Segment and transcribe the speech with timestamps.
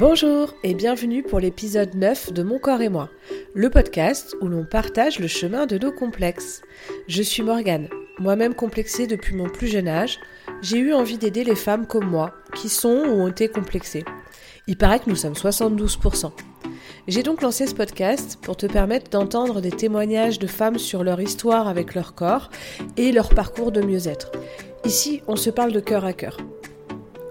[0.00, 3.10] Bonjour et bienvenue pour l'épisode 9 de Mon corps et moi,
[3.52, 6.62] le podcast où l'on partage le chemin de nos complexes.
[7.06, 10.18] Je suis Morgane, moi-même complexée depuis mon plus jeune âge,
[10.62, 14.06] j'ai eu envie d'aider les femmes comme moi qui sont ou ont été complexées.
[14.66, 16.32] Il paraît que nous sommes 72%.
[17.06, 21.20] J'ai donc lancé ce podcast pour te permettre d'entendre des témoignages de femmes sur leur
[21.20, 22.48] histoire avec leur corps
[22.96, 24.32] et leur parcours de mieux-être.
[24.86, 26.38] Ici, on se parle de cœur à cœur.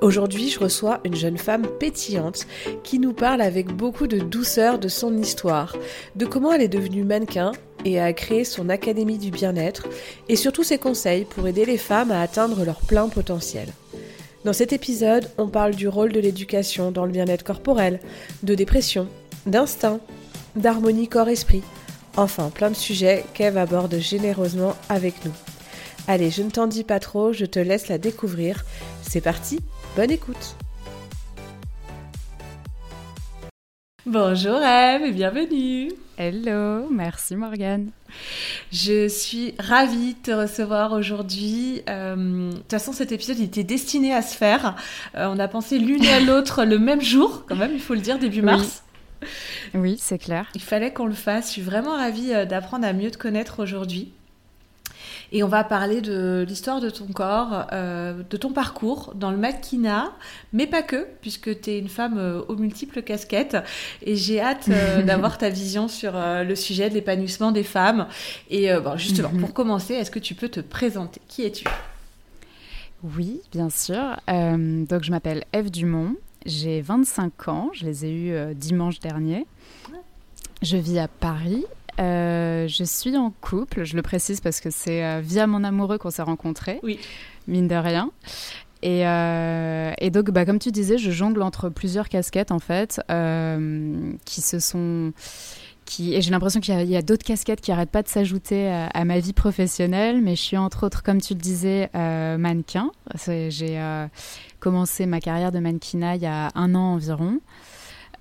[0.01, 2.47] Aujourd'hui, je reçois une jeune femme pétillante
[2.83, 5.75] qui nous parle avec beaucoup de douceur de son histoire,
[6.15, 7.51] de comment elle est devenue mannequin
[7.83, 9.87] et a créé son académie du bien-être,
[10.29, 13.67] et surtout ses conseils pour aider les femmes à atteindre leur plein potentiel.
[14.45, 17.99] Dans cet épisode, on parle du rôle de l'éducation dans le bien-être corporel,
[18.43, 19.07] de dépression,
[19.47, 19.99] d'instinct,
[20.55, 21.63] d'harmonie corps-esprit,
[22.15, 25.33] enfin plein de sujets qu'Eve aborde généreusement avec nous.
[26.07, 28.65] Allez, je ne t'en dis pas trop, je te laisse la découvrir.
[29.03, 29.59] C'est parti,
[29.95, 30.55] bonne écoute
[34.05, 37.91] Bonjour Eve et bienvenue Hello, merci Morgane.
[38.73, 41.81] Je suis ravie de te recevoir aujourd'hui.
[41.87, 44.75] Euh, de toute façon, cet épisode était destiné à se faire.
[45.15, 48.01] Euh, on a pensé l'une à l'autre le même jour, quand même, il faut le
[48.01, 48.83] dire, début mars.
[49.73, 50.49] Oui, c'est clair.
[50.55, 51.47] Il fallait qu'on le fasse.
[51.47, 54.11] Je suis vraiment ravie euh, d'apprendre à mieux te connaître aujourd'hui.
[55.31, 59.37] Et on va parler de l'histoire de ton corps, euh, de ton parcours dans le
[59.37, 60.11] maquina,
[60.53, 63.57] mais pas que, puisque tu es une femme euh, aux multiples casquettes.
[64.01, 68.07] Et j'ai hâte euh, d'avoir ta vision sur le sujet de l'épanouissement des femmes.
[68.49, 71.21] Et bon, justement, pour commencer, est-ce que tu peux te présenter?
[71.27, 71.65] Qui es-tu?
[73.03, 74.17] Oui, bien sûr.
[74.27, 76.15] donc, je m'appelle Eve Dumont.
[76.45, 77.69] J'ai 25 ans.
[77.73, 79.45] Je les ai eus dimanche dernier.
[80.61, 81.65] Je vis à Paris
[81.99, 85.97] euh, je suis en couple, je le précise parce que c'est euh, via mon amoureux
[85.97, 86.99] qu'on s'est rencontrés, oui.
[87.47, 88.11] mine de rien.
[88.81, 93.01] Et, euh, et donc, bah, comme tu disais, je jongle entre plusieurs casquettes en fait,
[94.25, 95.11] qui se sont.
[95.83, 99.05] Qui, et j'ai l'impression qu'il y a, d'autres casquettes qui n'arrêtent pas de s'ajouter à,
[99.05, 102.91] ma vie professionnelle, mais je suis entre autres, comme tu le disais, mannequin.
[103.25, 103.81] J'ai
[104.59, 107.39] commencé ma carrière de mannequinat il y a un an environ.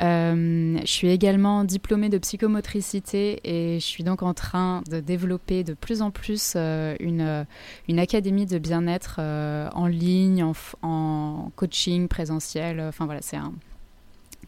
[0.00, 5.64] Euh, je suis également diplômée de psychomotricité et je suis donc en train de développer
[5.64, 7.44] de plus en plus euh, une, euh,
[7.88, 12.80] une académie de bien-être en ligne, en, en, coaching présentiel.
[12.80, 13.52] Enfin voilà, c'est un,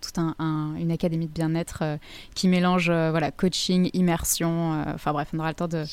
[0.01, 1.99] toute un, une académie de bien-être
[2.35, 4.83] qui mélange voilà, coaching, immersion.
[4.95, 5.85] Enfin bref, on aura le temps de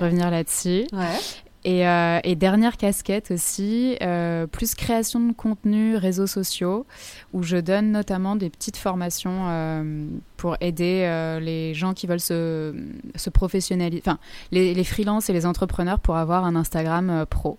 [0.00, 0.86] revenir là-dessus.
[0.92, 1.18] Ouais.
[1.66, 6.86] Euh, et, dernière casquette aussi, euh, plus création de contenu, réseaux sociaux,
[7.32, 10.06] où je donne notamment des petites formations euh,
[10.36, 12.74] pour aider les gens qui veulent se,
[13.14, 14.18] se professionnaliser, enfin
[14.52, 17.58] les, les freelances et les entrepreneurs pour avoir un Instagram pro.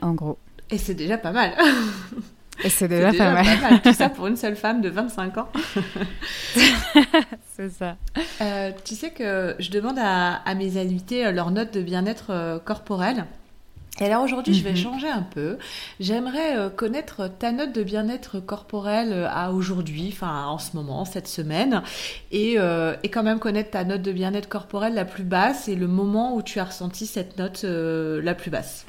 [0.00, 0.38] En gros.
[0.70, 1.52] Et c'est déjà pas mal.
[2.68, 3.82] C'est déjà, pas, mal.
[3.82, 5.48] Tout ça pour une seule femme de 25 ans.
[7.56, 7.96] c'est ça.
[8.40, 12.58] Euh, tu sais que je demande à, mes invités euh, leur note de bien-être euh,
[12.58, 13.26] corporel.
[14.00, 14.76] Et alors aujourd'hui, je vais mhm.
[14.76, 15.56] changer un peu.
[16.00, 21.80] J'aimerais connaître ta note de bien-être corporel à aujourd'hui, enfin en ce moment, cette semaine,
[22.32, 22.54] et,
[23.04, 26.34] et, quand même connaître ta note de bien-être corporel la plus basse et le moment
[26.34, 28.84] où tu as ressenti cette note la plus basse.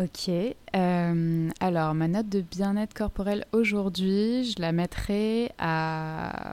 [0.00, 0.30] Ok.
[0.30, 6.52] Euh, alors, ma note de bien-être corporel aujourd'hui, je la mettrai à,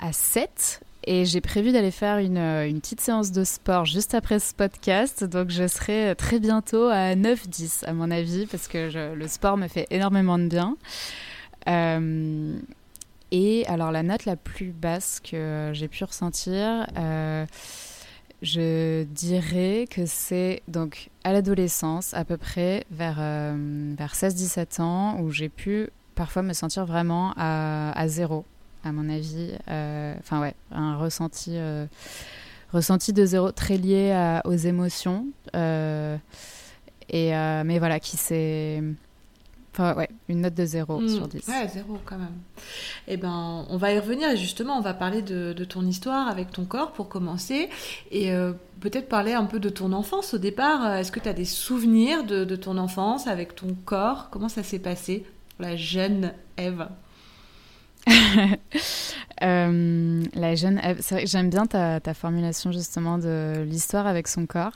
[0.00, 0.80] à 7.
[1.04, 5.22] Et j'ai prévu d'aller faire une, une, petite séance de sport juste après ce podcast.
[5.22, 9.68] Donc, je serai très bientôt à 9-10, à mon avis, parce que le sport me
[9.68, 10.76] fait énormément de bien.
[11.68, 12.58] Euh,
[13.30, 17.46] et alors, la note la plus basse que j'ai pu ressentir, euh,
[18.42, 25.20] je dirais que c'est donc à l'adolescence, à peu près vers, euh, vers 16-17 ans,
[25.20, 28.44] où j'ai pu parfois me sentir vraiment à, à zéro,
[28.84, 29.52] à mon avis.
[29.68, 31.86] Euh, enfin, ouais, un ressenti, euh,
[32.72, 35.26] ressenti de zéro très lié aux émotions.
[35.54, 38.82] et, mais voilà, qui s'est
[39.72, 41.08] Enfin, ouais, une note de 0 hmm.
[41.08, 41.48] sur 10.
[41.48, 42.36] Ouais, 0 quand même.
[43.08, 46.50] Eh ben, on va y revenir et justement, on va parler de, ton histoire avec
[46.50, 47.70] ton corps pour commencer
[48.10, 50.96] et euh, peut-être parler un peu de ton enfance au départ.
[50.96, 54.28] Est-ce que tu as des souvenirs de, ton enfance avec ton corps?
[54.30, 55.24] Comment ça s'est passé
[55.58, 56.86] la jeune Eve
[59.42, 64.72] euh, la jeune Eve, j'aime bien ta, ta, formulation justement de l'histoire avec son corps.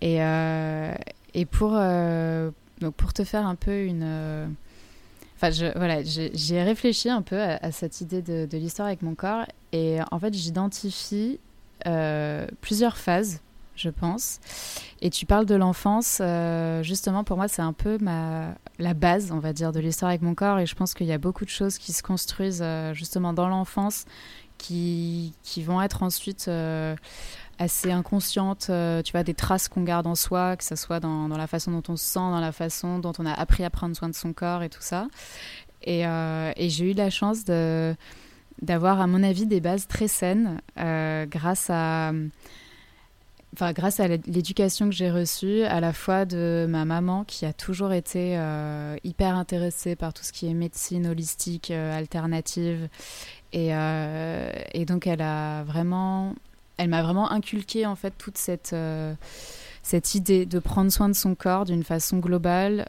[0.00, 0.94] Et, euh,
[1.34, 1.78] et pour,
[2.80, 4.02] donc pour te faire un peu une...
[4.02, 4.46] Euh,
[5.36, 9.44] enfin, je, voilà, j'ai réfléchi un peu à, cette idée de, l'histoire avec mon corps
[9.72, 11.38] et en fait j'identifie
[11.86, 13.40] euh, plusieurs phases.
[13.76, 14.40] je pense.
[15.00, 16.20] Et tu parles de l'enfance,
[16.82, 20.22] justement pour moi c'est un peu ma, la base, on va dire, de l'histoire avec
[20.22, 20.58] mon corps.
[20.58, 24.04] Et je pense qu'il y a beaucoup de choses qui se construisent justement dans l'enfance
[24.58, 26.50] qui, qui, vont être ensuite
[27.60, 28.70] assez inconscientes,
[29.04, 31.70] tu vois, des traces qu'on garde en soi, que ce soit dans, dans, la façon
[31.70, 34.14] dont on se sent, dans la façon dont on a appris à prendre soin de
[34.14, 35.06] son corps et tout ça.
[35.82, 37.94] Et, et j'ai eu la chance de
[38.62, 42.12] d'avoir, à mon avis, des bases très saines euh, grâce à.
[43.52, 47.52] Enfin, grâce à l'éducation que j'ai reçue, à la fois de ma maman qui a
[47.52, 52.88] toujours été euh, hyper intéressée par tout ce qui est médecine holistique, euh, alternative,
[53.52, 53.70] et,
[54.72, 56.36] et, donc elle a vraiment,
[56.80, 58.74] elle m'a vraiment inculqué en fait toute cette
[59.82, 62.86] cette idée de prendre soin de son corps d'une façon globale,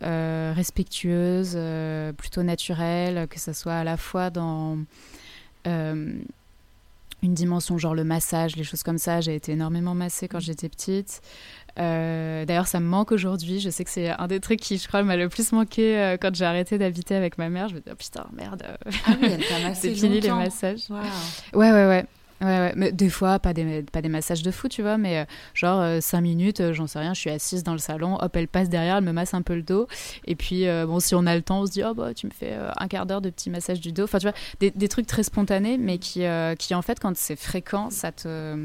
[0.56, 1.58] respectueuse,
[2.18, 4.78] plutôt naturelle, que ce soit à la fois dans
[5.68, 6.14] euh,
[7.24, 9.22] une dimension genre le massage, les choses comme ça.
[9.22, 11.22] J'ai été énormément massée quand j'étais petite.
[11.78, 13.60] Euh, d'ailleurs, ça me manque aujourd'hui.
[13.60, 16.18] Je sais que c'est un des trucs qui, je crois, m'a le plus manqué euh,
[16.20, 17.68] quand j'ai arrêté d'habiter avec ma mère.
[17.68, 18.64] Je me dis, oh, putain, merde.
[19.06, 20.90] Ah oui, elle t'a massé C'est fini les massages.
[20.90, 22.06] Ouais, ouais, ouais.
[22.42, 25.26] Ouais, mais des fois, pas des, pas des massages de fou, tu vois, mais euh,
[25.54, 28.36] genre euh, cinq minutes, euh, j'en sais rien, je suis assise dans le salon, hop,
[28.36, 29.88] elle passe derrière, elle me masse un peu le dos.
[30.26, 32.32] Et puis, bon, si on a le temps, on se dit, oh, bah, tu me
[32.32, 34.06] fais un quart d'heure de petit massage du dos.
[34.06, 36.24] Enfin, tu vois, des, des trucs très spontanés, mais qui,
[36.58, 38.56] qui en fait, quand c'est fréquent, ça te.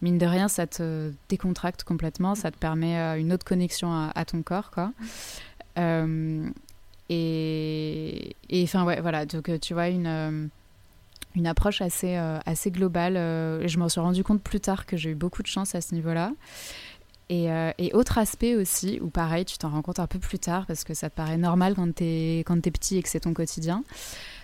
[0.00, 4.42] mine de rien, ça te décontracte complètement, ça te permet une autre connexion à, ton
[4.42, 4.92] corps, quoi.
[7.08, 8.34] et.
[8.62, 10.50] enfin, ouais, voilà, donc tu vois, une
[11.34, 13.16] une approche assez, euh, assez globale.
[13.16, 15.80] Euh, je m'en suis rendu compte plus tard que j'ai eu beaucoup de chance à
[15.80, 16.32] ce niveau-là.
[17.28, 20.38] Et, euh, et, autre aspect aussi, où pareil, tu t'en rends compte un peu plus
[20.38, 23.20] tard parce que ça te paraît normal quand tu es, es, petit et que c'est
[23.20, 23.84] ton quotidien,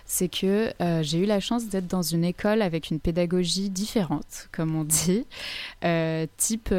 [0.05, 4.75] c'est que j'ai eu la chance d'être dans une école avec une pédagogie différente, comme
[4.75, 5.27] on dit,
[6.37, 6.73] type,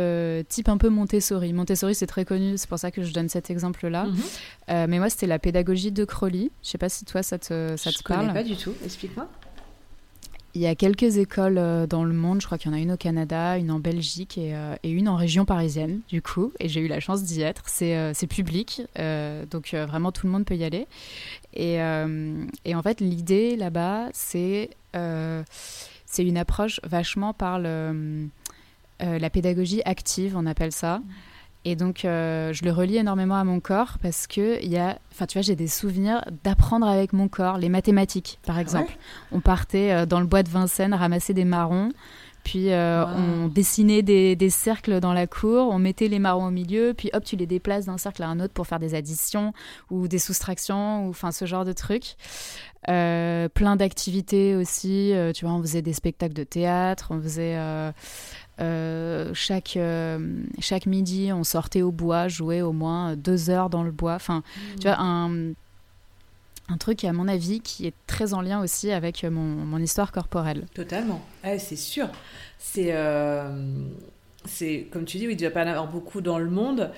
[0.48, 1.52] type un peu Montessori.
[1.52, 4.06] Montessori, c'est très connu, c'est pour ça que je donne cet exemple-là.
[4.06, 4.86] Mhm.
[4.88, 6.50] mais moi, c'était la pédagogie de Crowley.
[6.64, 8.28] Je sais pas si toi, ça te, ça te parle.
[8.28, 9.28] Je pas du tout, explique-moi.
[10.54, 12.80] Il y a quelques écoles euh, dans le monde, je crois qu'il y en a
[12.80, 16.68] une au Canada, une en Belgique et, euh, une en région parisienne, du coup, et
[16.68, 17.62] j'ai eu la chance d'y être.
[17.66, 18.82] C'est euh, public,
[19.50, 20.86] donc vraiment tout le monde peut y aller.
[21.54, 28.28] Et, en fait, l'idée là-bas, c'est c'est une approche vachement par le,
[29.00, 31.00] la pédagogie active, on appelle ça.
[31.64, 34.98] Et donc, euh, je le relie énormément à mon corps parce que il y a,
[35.12, 38.96] enfin, tu vois, j'ai des souvenirs d'apprendre avec mon corps les mathématiques, par ah exemple.
[39.30, 41.90] on partait euh, dans le bois de Vincennes ramasser des marrons,
[42.44, 46.50] puis euh, on dessinait des, des, cercles dans la cour, on mettait les marrons au
[46.50, 49.52] milieu, puis hop, tu les déplaces d'un cercle à un autre pour faire des additions
[49.90, 52.16] ou des soustractions, ou enfin ce genre de trucs.
[52.86, 57.92] plein d'activités aussi, tu vois, on faisait des spectacles de théâtre, on faisait euh,
[59.34, 63.90] chaque, euh, chaque midi, on sortait au bois, jouait au moins deux heures dans le
[63.90, 64.14] bois.
[64.14, 64.42] Enfin,
[64.78, 65.52] tu vois, un,
[66.68, 70.12] un truc, à mon avis, qui est très en lien aussi avec mon, mon histoire
[70.12, 70.66] corporelle.
[70.74, 71.22] Totalement.
[71.58, 72.08] c'est sûr.
[72.58, 72.90] C'est.
[72.92, 73.88] Euh,
[74.44, 76.90] c'est comme tu dis, oui, il ne doit pas en avoir beaucoup dans le monde.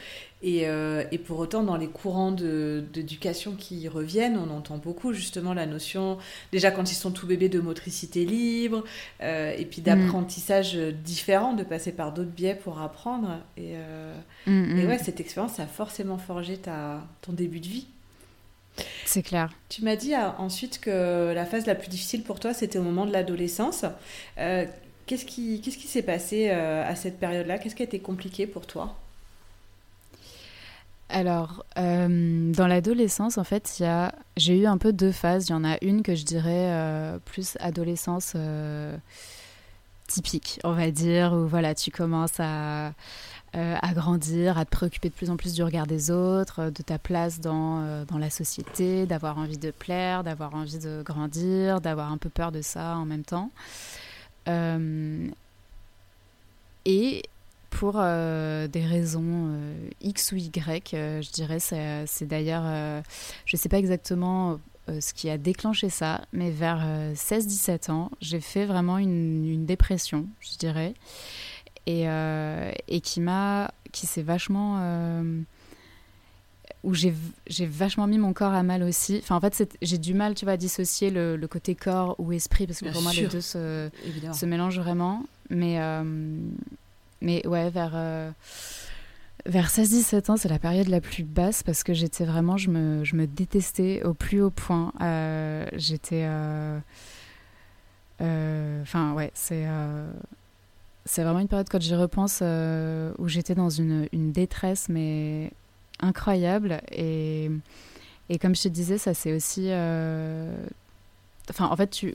[0.45, 5.55] Et, euh, et pour autant, dans les courants d'éducation qui reviennent, on entend beaucoup justement
[5.55, 6.19] la notion,
[6.51, 8.83] déjà quand ils sont tout bébés, de motricité libre,
[9.23, 13.39] euh, et puis d'apprentissage différent, de passer par d'autres biais pour apprendre.
[13.57, 14.15] Et, euh,
[14.47, 14.89] mm, et mm.
[14.89, 17.87] ouais, cette expérience a forcément forgé ta, ton début de vie.
[19.05, 19.53] C'est clair.
[19.69, 23.07] Tu m'as dit ensuite que la phase la plus difficile pour toi, c'était au moment
[23.07, 23.85] de l'adolescence.
[25.07, 27.59] Qu'est-ce qui s'est passé euh, à cette période-là?
[27.59, 28.97] Qu'est-ce qui a été compliqué pour toi?
[31.09, 33.83] Alors, euh, dans l'adolescence, en fait,
[34.37, 35.49] j'ai eu un peu deux phases.
[35.49, 38.35] Il y en a une que je dirais euh, plus adolescence
[40.07, 42.93] typique, on va dire, où voilà, tu commences à,
[43.93, 47.41] grandir, à te préoccuper de plus en plus du regard des autres, de ta place
[47.41, 52.53] dans la société, d'avoir envie de plaire, d'avoir envie de grandir, d'avoir un peu peur
[52.53, 53.51] de ça en même temps.
[54.49, 55.29] Euh,
[56.85, 57.23] et
[57.71, 63.03] pour euh, des raisons euh, X ou Y, je dirais, c'est d'ailleurs,
[63.45, 66.85] je ne sais pas exactement ce qui a déclenché ça, mais vers
[67.15, 70.95] 16-17 ans, j'ai fait vraiment une, dépression, je dirais,
[71.87, 72.07] et,
[72.89, 74.79] et qui m'a, qui s'est vachement
[76.85, 77.15] où j'ai
[77.67, 79.21] vachement mis mon corps à mal aussi.
[79.23, 82.33] Enfin, en fait, j'ai du mal, tu vois, à dissocier le, le, côté corps ou
[82.33, 83.89] esprit, parce que pour moi, les deux se,
[84.33, 85.25] se, mélangent vraiment.
[85.49, 86.03] Mais, euh,
[87.21, 88.31] mais ouais, vers, euh,
[89.47, 93.05] vers 16-17 ans, c'est la période la plus basse, parce que j'étais vraiment, je me,
[93.05, 94.93] je me détestais au plus haut point.
[95.01, 96.27] Euh, j'étais...
[98.21, 99.67] Enfin, ouais, c'est
[101.05, 102.43] c'est vraiment une période, quand j'y repense,
[103.19, 105.53] où j'étais dans une, une, détresse, mais
[106.03, 106.83] incroyable.
[106.91, 107.51] Et,
[108.29, 109.69] et comme je te disais, ça c'est aussi.
[111.49, 112.15] Enfin, en fait, tu.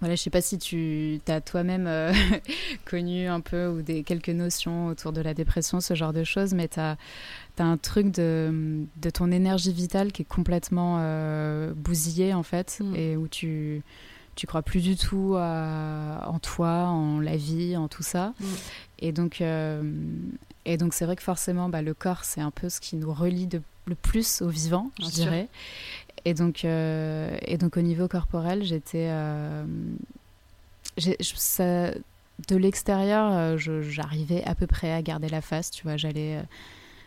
[0.00, 2.12] Voilà, je sais pas si tu as toi-même euh,
[2.84, 6.52] connu un peu ou des quelques notions autour de la dépression, ce genre de choses,
[6.52, 6.98] mais tu as,
[7.58, 12.94] un truc de, de, ton énergie vitale qui est complètement euh, bousillée en fait, mm.
[12.94, 13.82] et où tu
[14.36, 18.34] tu crois plus du tout en toi, en la vie, en tout ça.
[18.38, 18.44] Mm.
[18.98, 19.82] Et donc, euh,
[20.64, 23.12] et donc c'est vrai que forcément, bah, le corps, c'est un peu ce qui nous
[23.12, 25.48] relie de, le plus au vivant, je dirais.
[26.24, 29.08] Et donc, euh, et donc au niveau corporel, j'étais.
[29.10, 29.64] Euh,
[31.20, 31.90] ça,
[32.48, 35.96] de l'extérieur, euh, j'arrivais à peu près à garder la face, tu vois.
[35.96, 36.42] J'allais.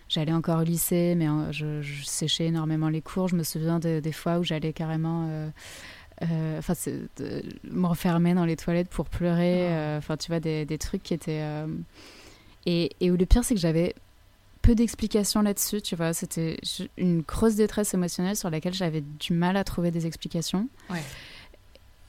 [0.08, 3.28] J'allais encore au lycée, mais je, séchais énormément les cours.
[3.28, 5.52] Je me souviens des fois où j'allais carrément
[6.22, 6.74] enfin
[7.64, 9.98] me refermer dans les toilettes pour pleurer ah.
[9.98, 11.44] enfin tu vois des, des, trucs qui étaient
[12.66, 13.96] et, et où le pire c'est que j'avais
[14.62, 16.14] peu d'explications là-dessus, tu vois.
[16.14, 16.58] C'était
[16.98, 20.68] une grosse détresse émotionnelle sur laquelle j'avais du mal à trouver des explications.
[20.90, 21.04] Ouais.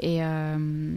[0.00, 0.96] Et, euh,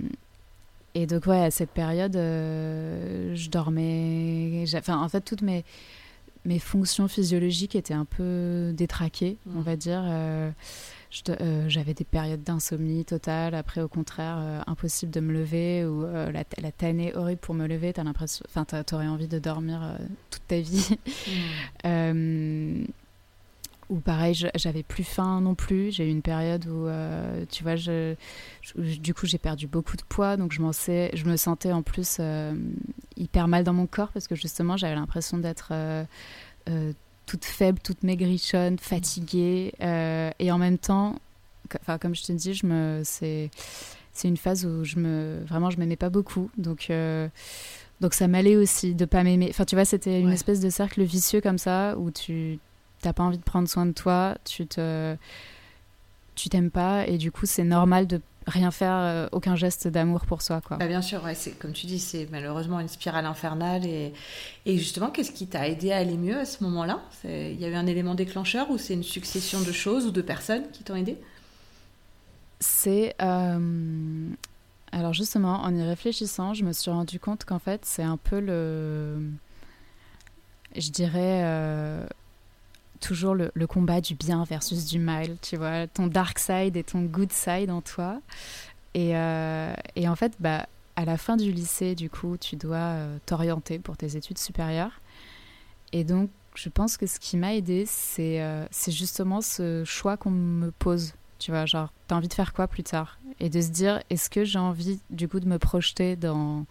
[0.96, 4.64] et donc, ouais, à cette période, euh, je dormais.
[4.76, 5.64] Enfin, en fait, toutes mes,
[6.46, 9.64] mes fonctions physiologiques étaient un peu détraquées, on mmh.
[9.64, 10.02] va dire.
[10.06, 10.52] Euh,
[11.30, 13.56] euh, j'avais des périodes d'insomnie totale.
[13.56, 17.56] Après, au contraire, euh, impossible de me lever ou euh, la, la tannée horrible pour
[17.56, 17.94] me lever.
[17.94, 19.98] T'as l'impression, enfin, t'aurais envie de dormir
[20.30, 20.98] toute ta vie.
[23.90, 25.92] Ou pareil, j'avais plus faim non plus.
[25.92, 26.88] J'ai eu une période où,
[27.52, 28.16] tu vois, je,
[28.76, 32.20] du coup, j'ai perdu beaucoup de poids, donc je, sais, je me sentais en plus
[33.18, 35.74] hyper mal dans mon corps parce que justement, j'avais l'impression d'être
[37.26, 39.74] toute faible, toute maigrichonne, fatiguée.
[39.82, 41.16] Euh, et en même temps,
[41.82, 43.50] enfin, comme je te dis, je me, c'est,
[44.14, 46.50] c'est une phase où je me, vraiment, je m'aimais pas beaucoup.
[46.58, 47.28] Donc, euh,
[48.02, 49.48] donc ça m'allait aussi de pas m'aimer.
[49.50, 52.60] Enfin, tu vois, c'était une espèce de cercle vicieux comme ça où tu
[53.02, 55.16] t'as pas envie de prendre soin de toi, tu te,
[56.36, 60.26] tu t'aimes pas et du coup, c'est normal de rien faire, euh, aucun geste d'amour
[60.26, 60.62] pour soi.
[60.62, 60.78] Quoi.
[60.78, 63.86] Bah, bien sûr, ouais, comme tu dis, c'est malheureusement une spirale infernale.
[63.86, 64.14] Et,
[64.66, 67.02] et justement, qu'est-ce qui t'a aidé à aller mieux à ce moment-là?
[67.24, 70.22] Il y a eu un élément déclencheur ou c'est une succession de choses ou de
[70.22, 71.18] personnes qui t'ont aidé?
[72.60, 73.16] C'est...
[73.22, 74.30] Euh,
[74.92, 78.40] alors justement, en y réfléchissant, je me suis rendu compte qu'en fait, c'est un peu
[78.40, 79.22] le...
[80.76, 81.42] Je dirais...
[81.44, 82.06] Euh,
[83.04, 87.02] toujours le, combat du bien versus du mal, tu vois, ton dark side et ton
[87.02, 88.20] good side en toi.
[88.94, 93.18] Et, euh, en fait, bah, à la fin du lycée, du coup, tu dois euh,
[93.26, 95.02] t'orienter pour tes études supérieures.
[95.92, 100.32] Et donc, je pense que ce qui m'a aidé, c'est euh, justement ce choix qu'on
[100.32, 101.14] me pose.
[101.40, 103.18] Tu vois, genre, t'as envie de faire quoi plus tard?
[103.40, 106.66] Et de se dire, est-ce que j'ai envie, du coup, de me projeter dans,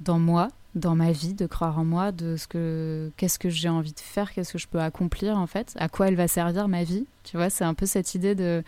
[0.00, 0.48] dans moi?
[0.74, 4.00] Dans ma vie, de croire en moi, de ce que qu'est-ce que j'ai envie de
[4.00, 7.06] faire, qu'est-ce que je peux accomplir en fait, à quoi elle va servir ma vie.
[7.24, 8.62] Tu vois, c'est un peu cette idée de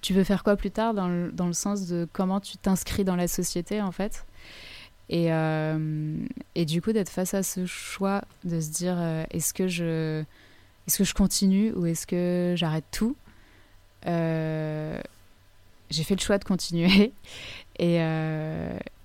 [0.00, 3.04] tu veux faire quoi plus tard dans le, dans le sens de comment tu t'inscris
[3.04, 4.24] dans la société en fait.
[5.08, 6.16] Et, euh,
[6.54, 10.22] et du coup d'être face à ce choix de se dire euh, est-ce que je
[10.86, 13.16] est-ce que je continue ou est-ce que j'arrête tout
[14.06, 15.00] euh,
[15.90, 17.12] j'ai fait le choix de continuer
[17.80, 17.98] et,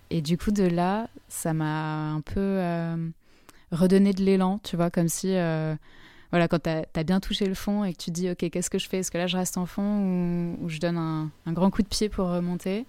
[0.09, 3.09] et du coup, de là, ça m'a un peu euh,
[3.71, 5.75] redonné de l'élan, tu vois, comme si, euh,
[6.31, 8.79] voilà, quand tu as, bien touché le fond et que tu dis, OK, qu'est-ce que
[8.79, 8.99] je fais?
[8.99, 12.09] Est-ce que là, je reste en fond ou, je donne un, grand coup de pied
[12.09, 12.85] pour remonter?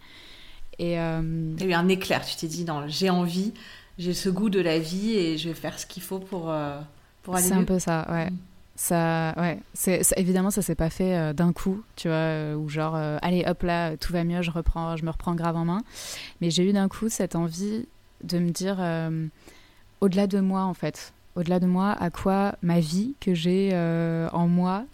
[0.78, 3.54] Et, euh, Il y a eu un éclair, tu t'es dit, non, j'ai envie,
[3.99, 6.54] j'ai ce goût de la vie et je vais faire ce qu'il faut pour,
[7.23, 8.30] pour aller C'est un peu ça, ouais.
[8.30, 8.38] Mm
[8.76, 9.59] ça ouais
[10.16, 13.42] évidemment ça s'est pas fait euh, d'un coup tu vois euh, ou genre euh, allez
[13.47, 15.83] hop là tout va mieux je reprends je me reprends grave en main.
[16.40, 17.87] Mais j'ai eu d'un coup cette envie
[18.23, 18.78] de me dire
[20.00, 23.75] au-delà de moi en fait au-delà de moi à quoi ma vie que j'ai
[24.33, 24.85] en moi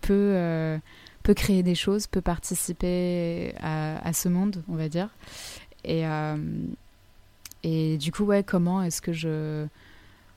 [0.00, 0.78] peut
[1.22, 5.10] peut créer des choses peut participer à, à ce monde on va dire.
[5.84, 6.04] Et
[7.62, 9.66] et du coup ouais comment est-ce que je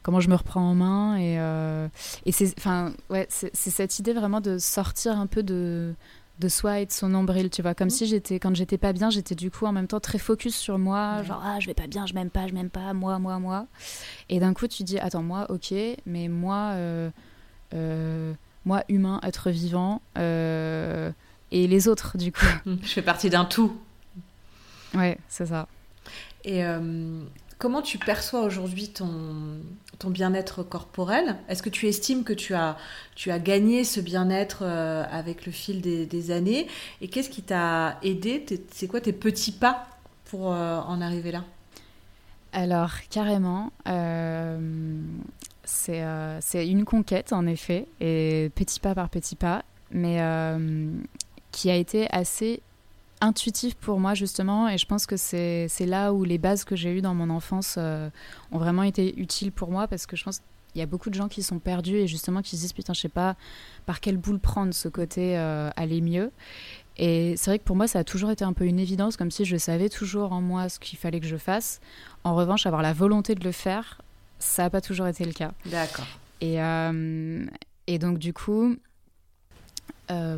[0.09, 1.17] comment je me reprends en main.
[1.17, 1.87] Et, euh,
[2.25, 5.93] et c'est, enfin, ouais, c'est, cette idée vraiment de sortir un peu de,
[6.39, 7.75] de soi et de son nombril, tu vois.
[7.75, 7.91] Comme mmh.
[7.91, 10.79] si j'étais, quand j'étais pas bien, j'étais du coup en même temps très focus sur
[10.79, 13.37] moi, genre, ah, je vais pas bien, je m'aime pas, je m'aime pas, moi, moi,
[13.37, 13.67] moi.
[14.29, 15.75] Et d'un coup, tu dis, attends, moi, ok,
[16.07, 17.11] mais moi, euh,
[17.75, 18.33] euh,
[18.65, 21.13] moi, humain, être vivant, et
[21.51, 22.47] les autres, du coup.
[22.65, 23.77] Je fais partie d'un tout.
[24.95, 25.67] Ouais, c'est ça.
[26.45, 26.63] Et
[27.59, 29.59] Comment tu perçois aujourd'hui ton,
[30.05, 31.35] bien-être corporel?
[31.49, 32.77] Est-ce que tu estimes que tu as,
[33.39, 36.67] gagné ce bien-être euh, avec le fil des, années?
[37.01, 38.45] Et qu'est-ce qui t'a aidé?
[38.71, 39.89] C'est quoi tes petits pas
[40.23, 41.43] pour euh, en arriver là?
[42.53, 43.73] Alors, carrément,
[45.65, 50.21] c'est une conquête, en effet, et petit pas par petit pas, mais
[51.51, 52.61] qui a été assez
[53.21, 56.91] intuitif pour moi justement et je pense que c'est là où les bases que j'ai
[56.97, 60.41] eues dans mon enfance ont vraiment été utiles pour moi parce que je pense
[60.75, 62.93] il y a beaucoup de gens qui sont perdus et justement qui se disent putain
[62.93, 63.35] je sais pas
[63.85, 66.31] par quelle boule prendre ce côté euh, aller mieux.
[66.97, 69.31] Et c'est vrai que pour moi ça a toujours été un peu une évidence comme
[69.31, 71.79] si je savais toujours en moi ce qu'il fallait que je fasse.
[72.23, 74.01] En revanche avoir la volonté de le faire
[74.37, 75.51] ça n'a pas toujours été le cas.
[75.65, 76.07] D'accord.
[76.39, 77.45] Et, euh,
[77.87, 78.75] et donc du coup
[80.11, 80.37] euh,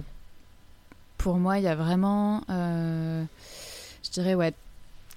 [1.21, 4.53] pour moi il y a vraiment je dirais ouais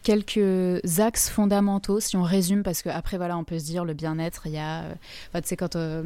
[0.05, 4.43] quelques axes fondamentaux, si on résume, parce qu'après, voilà, on peut se dire le bien-être,
[4.47, 4.83] il y a.
[4.83, 4.95] Euh,
[5.35, 6.05] tu sais, quand, euh,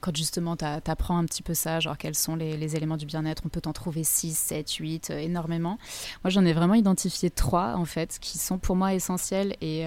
[0.00, 3.42] quand justement tu apprends un petit peu ça, genre quels sont les, éléments du bien-être,
[3.46, 5.78] on peut t'en trouver 6, 7, 8, énormément.
[6.24, 9.86] Moi, j'en ai vraiment identifié trois, en fait, qui sont pour moi essentiels et.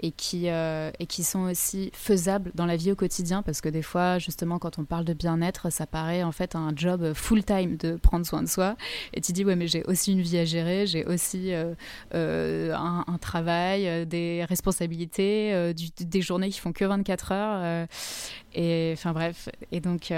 [0.00, 3.68] Et qui, euh, et qui sont aussi faisables dans la vie au quotidien parce que
[3.68, 7.76] des fois justement quand on parle de bien-être ça paraît en fait un job full-time
[7.76, 8.76] de prendre soin de soi.
[9.12, 11.74] Et tu dis ouais mais j'ai aussi une vie à gérer j'ai aussi euh,
[12.14, 17.86] euh, un, travail des responsabilités des journées qui font que 24 heures
[18.54, 19.48] et enfin bref.
[19.72, 20.12] Et donc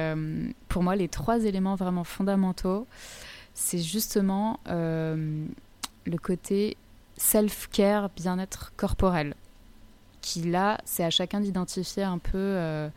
[0.68, 2.86] pour moi les trois éléments vraiment fondamentaux
[3.54, 6.76] c'est justement le côté
[7.16, 9.34] self-care, bien-être corporel
[10.26, 12.88] qui là, c'est à chacun d'identifier un peu euh,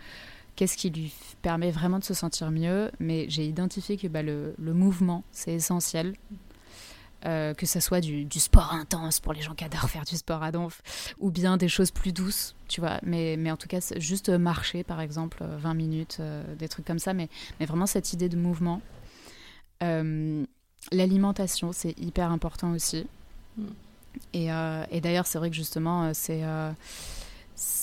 [0.56, 2.90] qu'est-ce qui lui permet vraiment de se sentir mieux.
[3.00, 6.16] Mais j'ai identifié que bah, le, mouvement, c'est essentiel.
[7.26, 10.42] Euh, que ce soit du, sport intense pour les gens qui adorent faire du sport
[10.42, 10.82] à donf,
[11.20, 12.98] ou bien des choses plus douces, tu vois.
[13.04, 16.98] Mais, mais en tout cas, juste marcher, par exemple, 20 minutes, euh, des trucs comme
[16.98, 17.14] ça.
[17.14, 18.82] Mais, mais vraiment cette idée de mouvement.
[20.92, 23.06] L'alimentation, c'est hyper important aussi.
[23.58, 23.64] Mm.
[24.34, 24.48] Et,
[24.90, 26.44] et d'ailleurs, c'est vrai que justement, c'est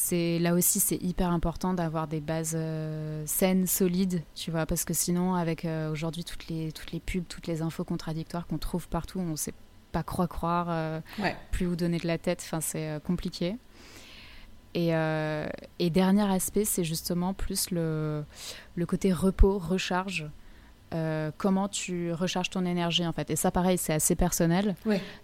[0.06, 4.84] c'est là aussi c'est hyper important d'avoir des bases euh, saines, solides, tu vois, parce
[4.84, 8.58] que sinon avec euh, aujourd'hui toutes les toutes les pubs, toutes les infos contradictoires qu'on
[8.58, 9.54] trouve partout, on ne sait
[9.90, 11.00] pas quoi croire, euh,
[11.50, 13.56] plus où donner de la tête, enfin c'est compliqué.
[14.74, 14.90] Et,
[15.78, 18.24] et, dernier aspect, c'est justement plus le,
[18.74, 20.28] le côté repos, recharge.
[20.96, 23.30] Euh, comment tu recharges ton énergie en fait.
[23.30, 24.74] Et ça, pareil, c'est assez personnel.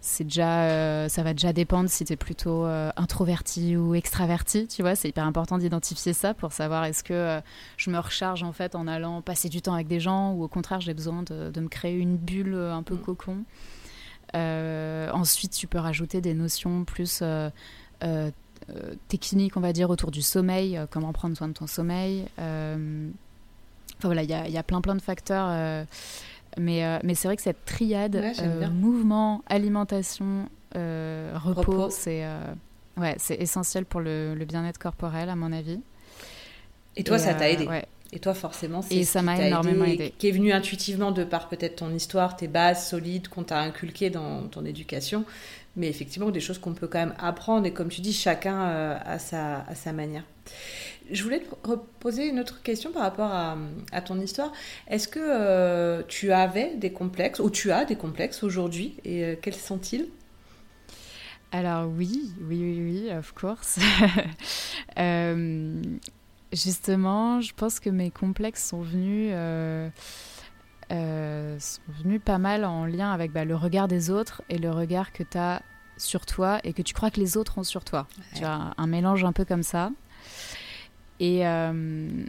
[0.01, 4.67] C'est déjà, euh, ça va déjà dépendre si tu es plutôt euh, introverti ou extraverti.
[4.67, 7.41] Tu vois, c'est hyper important d'identifier ça pour savoir est-ce que
[7.77, 10.47] je me recharge en fait en allant passer du temps avec des gens ou au
[10.47, 13.01] contraire j'ai besoin de, me créer une bulle un peu mm.
[13.01, 13.43] cocon.
[14.33, 17.23] ensuite, tu peux rajouter des notions plus
[19.07, 22.25] techniques, on va dire, autour du sommeil, comment prendre soin de ton sommeil
[24.07, 25.47] voilà, il y a, plein plein de facteurs.
[25.49, 25.83] Euh,
[26.57, 32.25] mais, euh, mais c'est vrai que cette triade, euh, mouvement, alimentation, repos, c'est
[32.97, 35.79] ouais, essentiel pour le, bien-être corporel, à mon avis.
[36.95, 37.67] Et toi, ça t'a aidé
[38.11, 41.49] Et toi, forcément, c'est Et ça m'a énormément aidé, Qui est venu intuitivement de par
[41.49, 45.25] peut-être ton histoire, tes bases solides qu'on t'a inculquées dans ton éducation.
[45.75, 47.65] Mais effectivement, des choses qu'on peut quand même apprendre.
[47.65, 48.61] Et comme tu dis, chacun
[49.03, 50.23] à, sa, à sa manière.
[51.11, 54.51] Je voulais te reposer une autre question par rapport à, ton histoire.
[54.87, 59.35] Est-ce que euh, tu avais des complexes, ou tu as des complexes aujourd'hui, et euh,
[59.41, 60.07] quels sont-ils?
[61.51, 63.79] Alors oui, oui, oui, oui, of course.
[64.99, 65.81] Euh,
[66.51, 69.33] justement, je pense que mes complexes sont venus...
[70.91, 75.11] sont venus pas mal en lien avec bah, le regard des autres et le regard
[75.13, 75.63] que tu as
[75.97, 78.07] sur toi et que tu crois que les autres ont sur toi.
[78.35, 79.91] Tu as un mélange un peu comme ça.
[81.23, 82.25] Et, euh,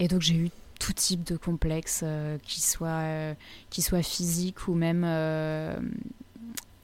[0.00, 3.34] et donc j'ai eu tout type de complexes, euh, qui soient euh,
[3.70, 5.02] qui soit physiques ou même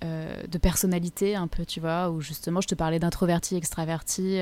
[0.02, 4.38] de personnalité un peu, tu vois, où justement je te parlais d'introverti, extraverti,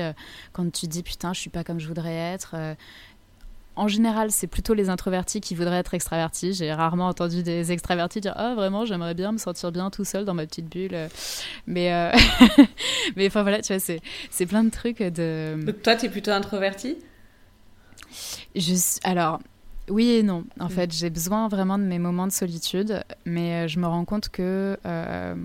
[0.53, 2.55] quand tu dis putain je suis pas comme je voudrais être.
[3.75, 6.53] En général, c'est plutôt les introvertis qui voudraient être extravertis.
[6.53, 10.25] J'ai rarement entendu des extravertis dire oh vraiment j'aimerais bien me sentir bien tout seul
[10.25, 11.07] dans ma petite bulle.
[11.65, 12.11] Mais
[13.15, 15.57] mais enfin voilà, tu vois, c'est, plein de trucs de.
[15.65, 16.97] Donc toi, tu es plutôt introverti?
[18.55, 19.39] Je Alors,
[19.89, 20.45] oui et non.
[20.59, 20.69] En mm.
[20.69, 24.29] fait, j'ai besoin vraiment de mes moments de solitude, mais euh, je me rends compte
[24.29, 25.35] que, euh,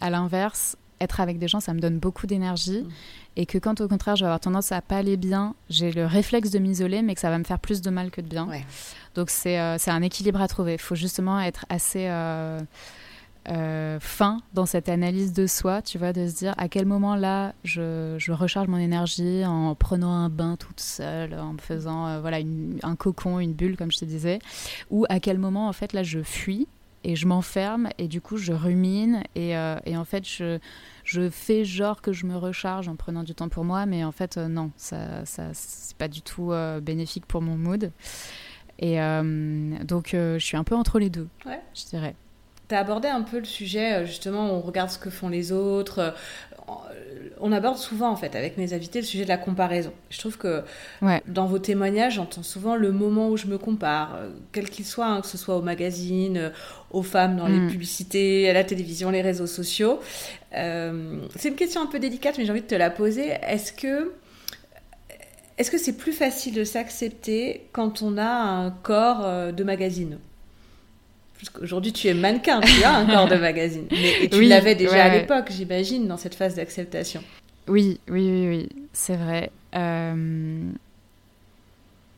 [0.00, 2.82] à l'inverse, être avec des gens, ça me donne beaucoup d'énergie.
[2.82, 2.88] Mm.
[3.36, 6.04] Et que quand au contraire, je vais avoir tendance à pas aller bien, j'ai le
[6.04, 8.48] réflexe de m'isoler, mais que ça va me faire plus de mal que de bien.
[9.14, 10.74] Donc c'est, euh, c'est un équilibre à trouver.
[10.74, 12.08] Il faut justement être assez
[13.48, 17.16] euh, fin dans cette analyse de soi, tu vois, de se dire à quel moment
[17.16, 22.20] là je, recharge mon énergie en prenant un bain toute seule, en me faisant euh,
[22.20, 22.38] voilà
[22.84, 24.38] un cocon, une bulle comme je te disais,
[24.90, 26.68] ou à quel moment en fait là je fuis
[27.04, 30.58] et je m'enferme et du coup je rumine et, et en fait je,
[31.04, 34.12] je fais genre que je me recharge en prenant du temps pour moi, mais en
[34.12, 37.92] fait non, ça, ça c'est pas du tout bénéfique pour mon mood.
[38.78, 38.98] Et
[39.84, 41.28] donc je suis un peu entre les deux,
[41.74, 42.14] je dirais.
[42.68, 46.14] Tu as abordé un peu le sujet, justement, on regarde ce que font les autres,
[47.42, 49.92] on aborde souvent en fait avec mes invités le sujet de la comparaison.
[50.10, 50.62] Je trouve que
[51.26, 55.06] dans vos témoignages, j'entends souvent le moment où je me compare, euh, quel qu'il soit,
[55.06, 56.50] hein, que ce soit au magazine, euh,
[56.92, 57.68] aux femmes dans les mm.
[57.68, 60.00] publicités, à la télévision, les réseaux sociaux.
[60.56, 63.32] Euh, c'est une question un peu délicate, mais j'ai envie de te la poser.
[63.42, 64.12] Est-ce que
[65.58, 70.18] est-ce que c'est plus facile de s'accepter quand on a un corps de magazine?
[71.60, 73.86] Aujourd'hui, tu es mannequin, tu as un corps de magazine.
[73.90, 77.22] Mais, et tu l'avais déjà à l'époque, j'imagine, dans cette phase d'acceptation.
[77.68, 79.50] Oui, oui, oui, oui, c'est vrai.
[79.74, 80.70] Euh,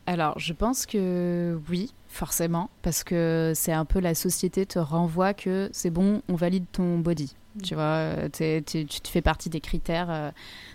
[0.07, 5.33] alors, je pense que oui, forcément, parce que c'est un peu la société te renvoie
[5.33, 7.35] que c'est bon, on valide ton body.
[7.55, 7.61] Mm.
[7.61, 10.31] Tu vois, tu te fais partie des critères, euh,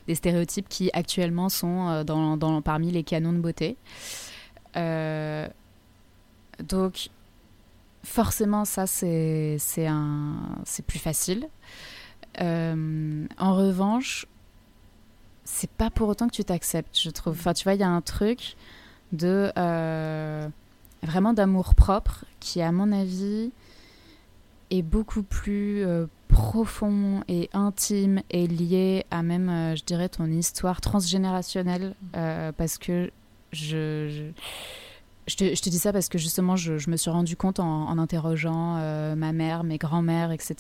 [0.07, 3.77] des stéréotypes qui actuellement sont euh, dans, dans, parmi les canons de beauté.
[6.69, 7.11] donc,
[8.03, 9.59] forcément, ça, c'est
[10.87, 11.49] plus facile.
[12.41, 14.27] Euh, en revanche,
[15.45, 17.35] c'est pas pour autant que tu t'acceptes, je trouve.
[17.35, 18.57] Enfin, tu vois, il y a un truc
[19.13, 20.49] de euh,
[21.03, 23.51] vraiment d'amour propre qui, à mon avis,
[24.71, 30.81] est beaucoup plus euh, profond et intime et lié à même, je dirais, ton histoire
[30.81, 33.11] transgénérationnelle, parce que
[33.53, 34.31] je je
[35.37, 39.33] te, dis ça parce que justement, je, me suis rendu compte en, interrogeant euh, ma
[39.33, 40.55] mère, mes grands-mères, etc.,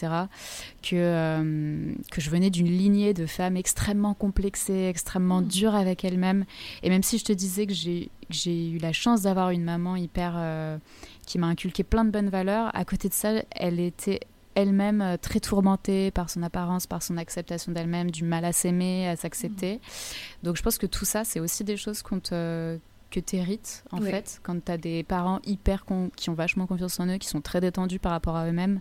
[0.82, 5.46] que, euh, que je venais d'une lignée de femmes extrêmement complexées, extrêmement mmh.
[5.46, 6.44] dures avec elles-mêmes.
[6.82, 10.34] Et même si je te disais que j'ai eu la chance d'avoir une maman hyper.
[10.36, 10.78] Euh,
[11.26, 14.18] qui m'a inculqué plein de bonnes valeurs, à côté de ça, elle était
[14.56, 19.14] elle-même très tourmentée par son apparence, par son acceptation d'elle-même, du mal à s'aimer, à
[19.14, 19.76] s'accepter.
[19.76, 20.44] Mmh.
[20.46, 22.80] Donc je pense que tout ça, c'est aussi des choses qu'on te,
[23.10, 25.84] que tu hérites, en fait, quand tu as des parents hyper
[26.16, 28.80] qui ont vachement confiance en eux, qui sont très détendus par rapport à eux-mêmes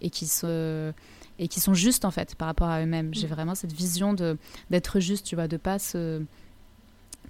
[0.00, 0.92] et qui se
[1.40, 3.14] et qui sont justes en fait par rapport à eux-mêmes.
[3.14, 3.30] J'ai mm.
[3.30, 4.36] vraiment cette vision de
[4.70, 6.22] d'être juste, tu vois, de pas se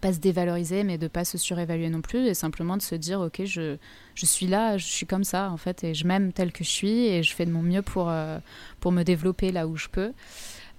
[0.00, 3.20] pas se dévaloriser, mais de pas se surévaluer non plus, et simplement de se dire,
[3.20, 3.76] ok, je,
[4.14, 6.70] je suis là, je suis comme ça, en fait, et je m'aime tel que je
[6.70, 8.38] suis, et je fais de mon mieux pour, euh,
[8.80, 10.12] pour me développer là où je peux.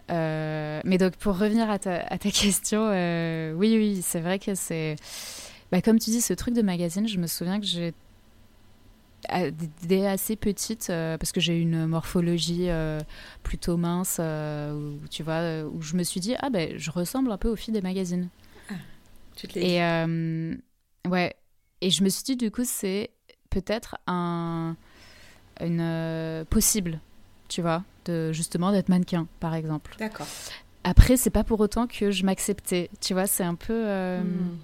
[0.09, 4.39] Euh, mais donc, pour revenir à ta, à ta question, euh, oui, oui, c'est vrai
[4.39, 4.95] que c'est
[5.71, 7.93] bah, comme tu dis, ce truc de magazine, je me souviens que j'ai
[9.87, 12.99] dès assez petite, euh, parce que j'ai une morphologie euh,
[13.43, 17.31] plutôt mince, euh, où, tu vois, où je me suis dit, ah ben, je ressemble
[17.31, 18.29] un peu aux filles des magazines.
[18.69, 18.75] Ah,
[19.35, 19.79] tu te Et
[21.07, 21.35] ouais,
[21.81, 23.11] et je me suis dit, du coup, c'est
[23.49, 24.75] peut-être un
[25.61, 27.01] une possible,
[27.49, 29.95] tu vois, de justement d'être mannequin, par exemple.
[29.99, 30.27] D'accord.
[30.85, 33.83] Après, c'est pas pour autant que je m'acceptais, tu vois, c'est un peu.
[34.21, 34.57] Hmm.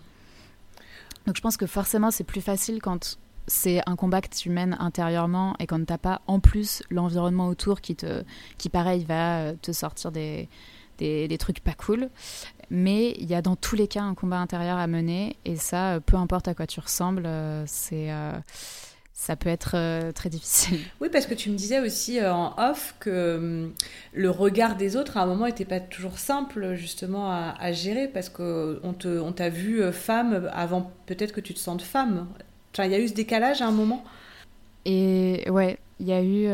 [1.25, 4.75] Donc je pense que forcément c'est plus facile quand c'est un combat que tu mènes
[4.79, 8.23] intérieurement et quand t'as pas en plus l'environnement autour qui te
[8.57, 10.49] qui pareil va euh, te sortir des,
[10.97, 12.09] des, trucs pas cool.
[12.69, 15.93] Mais il y a dans tous les cas un combat intérieur à mener et ça,
[15.93, 18.11] euh, peu importe à quoi tu ressembles, euh, c'est
[19.17, 20.79] ça peut être euh, très difficile.
[21.01, 23.73] Oui, parce que tu me disais aussi euh, en off que hum,
[24.13, 28.27] le regard des autres à un moment n'était pas toujours simple justement à, gérer parce
[28.27, 32.27] qu'on on t'a vu euh, femme avant peut-être que tu te sentes femme.
[32.77, 34.03] il y a eu ce décalage à un moment?
[34.83, 36.47] Et ouais, il y a eu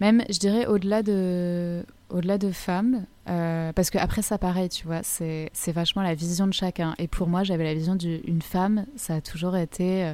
[0.00, 5.02] même, je dirais, au-delà de, au-delà de femmes, parce que après ça pareil, tu vois,
[5.02, 6.94] c'est, c'est vachement la vision de chacun.
[6.98, 10.12] Et pour moi, j'avais la vision d'une femme, ça a toujours été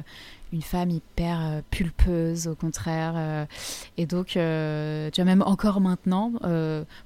[0.53, 3.15] une femme hyper euh, pulpeuse, au contraire.
[3.17, 3.45] Euh,
[3.97, 6.31] et donc, euh, tu vois, même encore maintenant,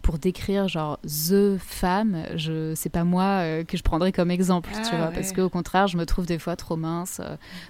[0.02, 4.90] pour décrire genre the femme, je c'est pas moi que je prendrais comme exemple, tu
[4.94, 7.22] ah vois, parce qu'au contraire, je me trouve des fois trop mince,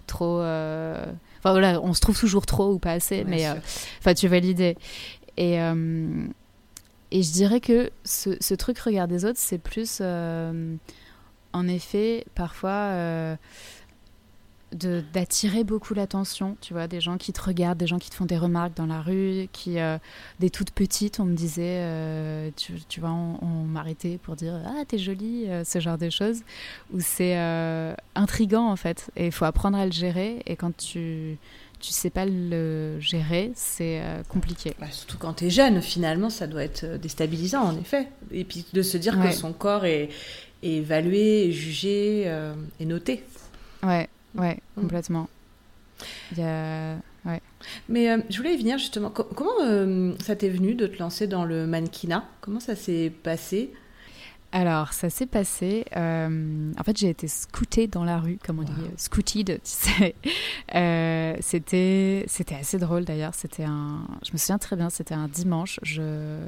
[0.08, 0.40] trop.
[0.40, 3.48] Enfin voilà, on se trouve toujours trop ou pas assez, mais
[4.00, 4.76] enfin, tu vois l'idée.
[5.38, 5.54] Et.
[5.56, 13.38] et je dirais que ce, ce, truc regard des autres, c'est plus, en effet, parfois,
[14.74, 18.26] d'attirer beaucoup l'attention, tu vois, des gens qui te regardent, des gens qui te font
[18.26, 19.98] des remarques dans la rue, qui, euh,
[20.40, 24.84] des toutes petites, on me disait, euh, tu, tu, vois, on, m'arrêtait pour dire ah
[24.86, 26.42] t'es jolie, euh, ce genre de choses,
[26.94, 27.38] où c'est
[28.16, 31.38] intrigant en fait, et il faut apprendre à le gérer, et quand tu
[31.80, 34.74] tu sais pas le gérer, c'est compliqué.
[34.80, 38.66] Bah, surtout quand tu es jeune, finalement, ça doit être déstabilisant en effet, et puis
[38.74, 40.10] de se dire que son corps est,
[40.64, 42.24] est évalué, jugé
[42.80, 43.24] et noté.
[43.84, 44.10] Ouais.
[44.38, 44.82] Ouais, mm.
[44.82, 45.30] complètement.
[46.32, 46.96] Il y a...
[47.26, 47.42] ouais.
[47.90, 49.10] Mais euh, je voulais y venir justement.
[49.10, 52.24] comment euh, ça t'est venu de te lancer dans le mannequinat?
[52.42, 53.72] Comment ça s'est passé?
[54.54, 55.86] Alors, ça s'est passé.
[55.98, 60.16] Euh, en fait, j'ai été scoutée dans la rue, comme on dit, scooted, tu sais.
[60.76, 63.34] Euh, c'était, c'était assez drôle d'ailleurs.
[63.36, 64.90] C'était un, je me souviens très bien.
[64.90, 65.80] C'était un dimanche.
[65.84, 66.40] Je,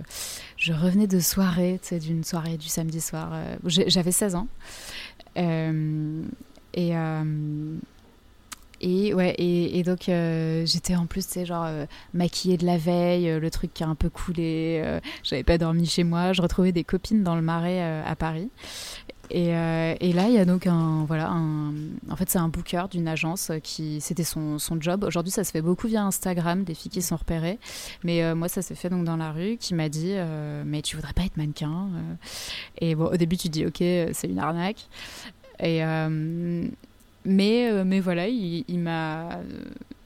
[0.55, 3.31] je revenais de soirée, tu sais, d'une soirée du samedi soir.
[3.33, 4.47] Euh, j'avais 16 ans.
[6.73, 6.93] Et
[8.81, 13.29] et ouais, et, donc euh, j'étais en plus, sais, genre euh, maquillée de la veille,
[13.29, 14.99] euh, le truc qui a un peu coulé.
[15.23, 16.33] J'avais pas dormi chez moi.
[16.33, 18.49] Je retrouvais des copines dans le marais à Paris.
[19.31, 23.07] Et, et, là, il y a donc un, voilà, en fait, c'est un booker d'une
[23.07, 25.03] agence qui, c'était son, son, job.
[25.03, 27.59] Aujourd'hui, ça se fait beaucoup via Instagram, des filles qui sont repérées.
[28.03, 30.15] Mais moi, ça s'est fait donc dans la rue, qui m'a dit,
[30.65, 31.89] mais tu voudrais pas être mannequin
[32.79, 34.87] Et bon, au début, tu dis, ok, c'est une arnaque.
[35.61, 35.83] Et,
[37.25, 39.39] mais, euh, mais voilà, il, m'a,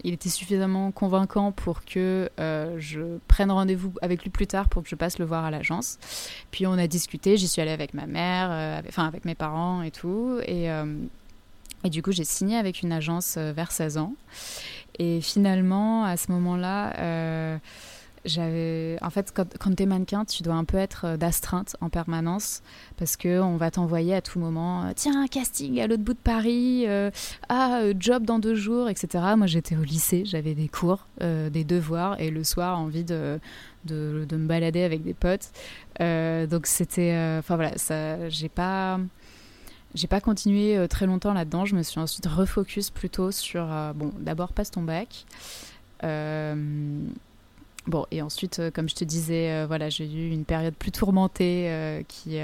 [0.03, 4.83] il était suffisamment convaincant pour que euh, je prenne rendez-vous avec lui plus tard pour
[4.83, 5.99] que je passe le voir à l'agence.
[6.51, 9.83] Puis on a discuté, j'y suis allée avec ma mère, euh, enfin avec mes parents
[9.83, 10.39] et tout.
[10.47, 10.67] Et,
[11.85, 14.13] et du coup, j'ai signé avec une agence vers 16 ans.
[14.99, 17.59] Et finalement, à ce moment-là,
[18.25, 21.89] en fait quand, quand tu es mannequin tu dois un peu être euh, d'astreinte en
[21.89, 22.61] permanence
[22.97, 26.13] parce que on va t'envoyer à tout moment euh, tiens un casting à l'autre bout
[26.13, 27.11] de Paris euh,
[27.49, 32.19] ah job dans deux jours etc moi j'étais au lycée j'avais des cours des devoirs
[32.19, 33.39] et le soir envie de
[33.85, 35.51] de, me balader avec des potes.
[35.99, 38.99] Donc c'était enfin voilà ça j'ai pas
[39.93, 41.65] j'ai pas continué très longtemps là-dedans.
[41.65, 45.25] Je me suis ensuite refocus plutôt sur bon d'abord passe ton bac
[47.85, 50.91] Bon, et ensuite, euh, comme je te disais, euh, voilà, j'ai eu une période plus
[50.91, 52.37] tourmentée euh, qui,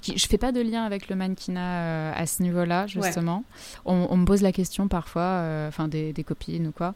[0.00, 3.44] qui, Je fais pas de lien avec le mannequinat à ce niveau-là, justement.
[3.84, 6.94] On, me pose la question parfois, enfin des, des, copines ou quoi.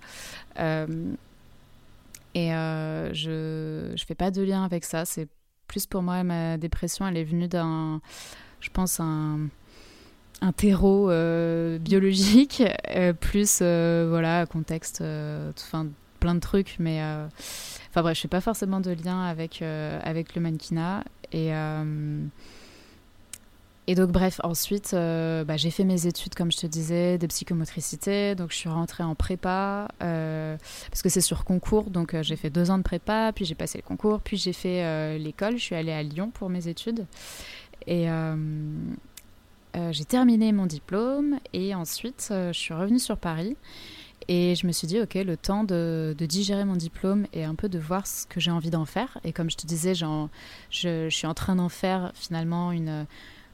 [0.59, 5.05] et je, je fais pas de lien avec ça.
[5.05, 5.28] C'est
[5.68, 8.00] plus pour moi, ma dépression, elle est venue d'un.
[8.61, 9.48] Je pense, un
[10.40, 11.09] un terreau
[11.78, 12.62] biologique,
[13.20, 15.88] plus voilà, contexte, enfin
[16.22, 17.02] plein de trucs, mais
[17.92, 21.04] Enfin bref, je fais pas forcément de lien avec, euh, avec le mannequinat.
[21.30, 22.24] Et, euh,
[23.87, 27.26] et donc bref, ensuite, euh, bah, j'ai fait mes études, comme je te disais, de
[27.26, 28.35] psychomotricité.
[28.35, 31.90] Donc je suis rentrée en prépa, parce que c'est sur concours.
[31.90, 35.18] Donc j'ai fait deux ans de prépa, puis j'ai passé le concours, puis j'ai fait
[35.18, 35.58] l'école.
[35.58, 37.04] Je suis allée à Lyon pour mes études.
[37.87, 38.08] Et...
[39.90, 43.56] j'ai terminé mon diplôme et ensuite je suis revenue sur Paris
[44.28, 47.68] et je me suis dit, ok, le temps de, digérer mon diplôme et un peu
[47.68, 49.18] de voir ce que j'ai envie d'en faire.
[49.24, 53.06] Et comme je te disais, je, suis en train d'en faire finalement une,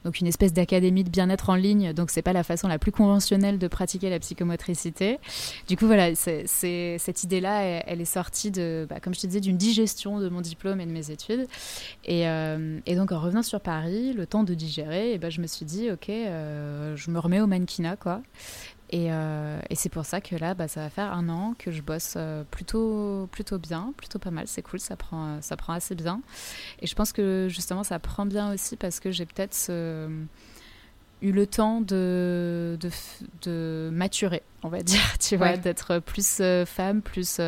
[0.05, 1.93] donc une espèce d'académie de bien-être en ligne.
[1.93, 5.19] Donc c'est pas la façon la plus conventionnelle de pratiquer la psychomotricité.
[5.67, 9.57] Du coup voilà, cette idée-là, elle, est sortie de, bah, comme je te disais, d'une
[9.57, 11.47] digestion de mon diplôme et de mes études.
[12.05, 15.47] Et, euh, donc en revenant sur Paris, le temps de digérer, et ben, je me
[15.47, 18.21] suis dit ok, euh, je me remets au mannequinat quoi.
[18.93, 21.81] Euh, et, c'est pour ça que là, bah, ça va faire un an que je
[21.81, 24.47] bosse euh, plutôt, plutôt bien, plutôt pas mal.
[24.47, 26.21] C'est cool, ça prend, ça prend assez bien.
[26.81, 29.69] Et je pense que justement, ça prend bien aussi parce que j'ai peut-être
[31.21, 32.89] eu le temps de, de,
[33.41, 37.39] de, maturer, on va dire, tu vois, d'être plus euh, femme, plus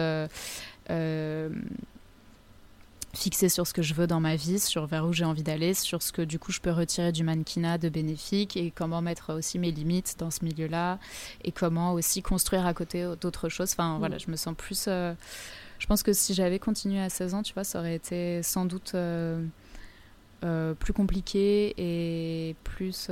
[3.13, 5.73] fixée sur ce que je veux dans ma vie, sur vers où j'ai envie d'aller,
[5.73, 9.33] sur ce que du coup je peux retirer du mannequinat de bénéfique et comment mettre
[9.33, 10.99] aussi mes limites dans ce milieu-là
[11.43, 13.71] et comment aussi construire à côté d'autres choses.
[13.73, 14.19] Enfin voilà, mm.
[14.19, 14.85] je me sens plus.
[14.87, 15.13] Euh,
[15.79, 18.65] je pense que si j'avais continué à 16 ans, tu vois, ça aurait été sans
[18.65, 19.43] doute euh,
[20.43, 23.09] euh, plus compliqué et plus.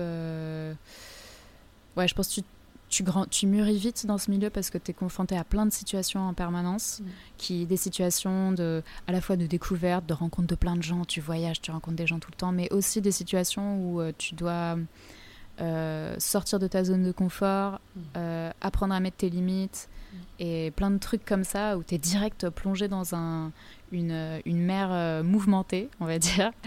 [1.97, 2.41] Ouais, je pense que tu
[2.89, 5.65] tu, grand, tu mûris vite dans ce milieu parce que tu es confronté à plein
[5.65, 7.05] de situations en permanence, mm.
[7.37, 11.05] qui des situations de, à la fois de découverte, de rencontre de plein de gens,
[11.05, 14.11] tu voyages, tu rencontres des gens tout le temps, mais aussi des situations où euh,
[14.17, 14.77] tu dois
[15.61, 18.01] euh, sortir de ta zone de confort, mm.
[18.17, 20.17] euh, apprendre à mettre tes limites, mm.
[20.39, 23.51] et plein de trucs comme ça où tu es direct plongé dans un,
[23.91, 26.51] une, une mer mouvementée, on va dire.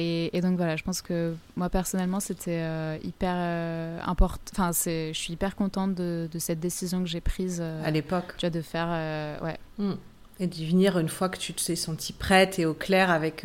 [0.00, 4.52] Et, donc voilà, je pense que moi personnellement, c'était euh, hyper euh, important.
[4.52, 7.58] Enfin, je suis hyper contente de, cette décision que j'ai prise.
[7.60, 8.34] Euh, à l'époque.
[8.36, 8.88] Tu vois, de faire.
[9.42, 9.58] ouais.
[9.78, 9.94] Hmm.
[10.40, 13.44] Et de venir une fois que tu t'es sentie prête et au clair avec,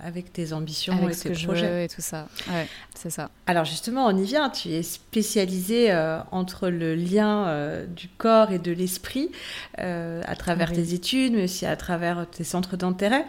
[0.00, 1.84] avec tes ambitions et tes projets.
[1.84, 2.26] et tout ça.
[2.48, 3.30] Ouais, c'est ça.
[3.46, 4.50] Alors justement, on y vient.
[4.50, 5.94] Tu es spécialisée
[6.32, 9.30] entre le lien du corps et de l'esprit
[9.78, 13.24] à travers tes études, mais aussi à travers tes centres d'intérêt.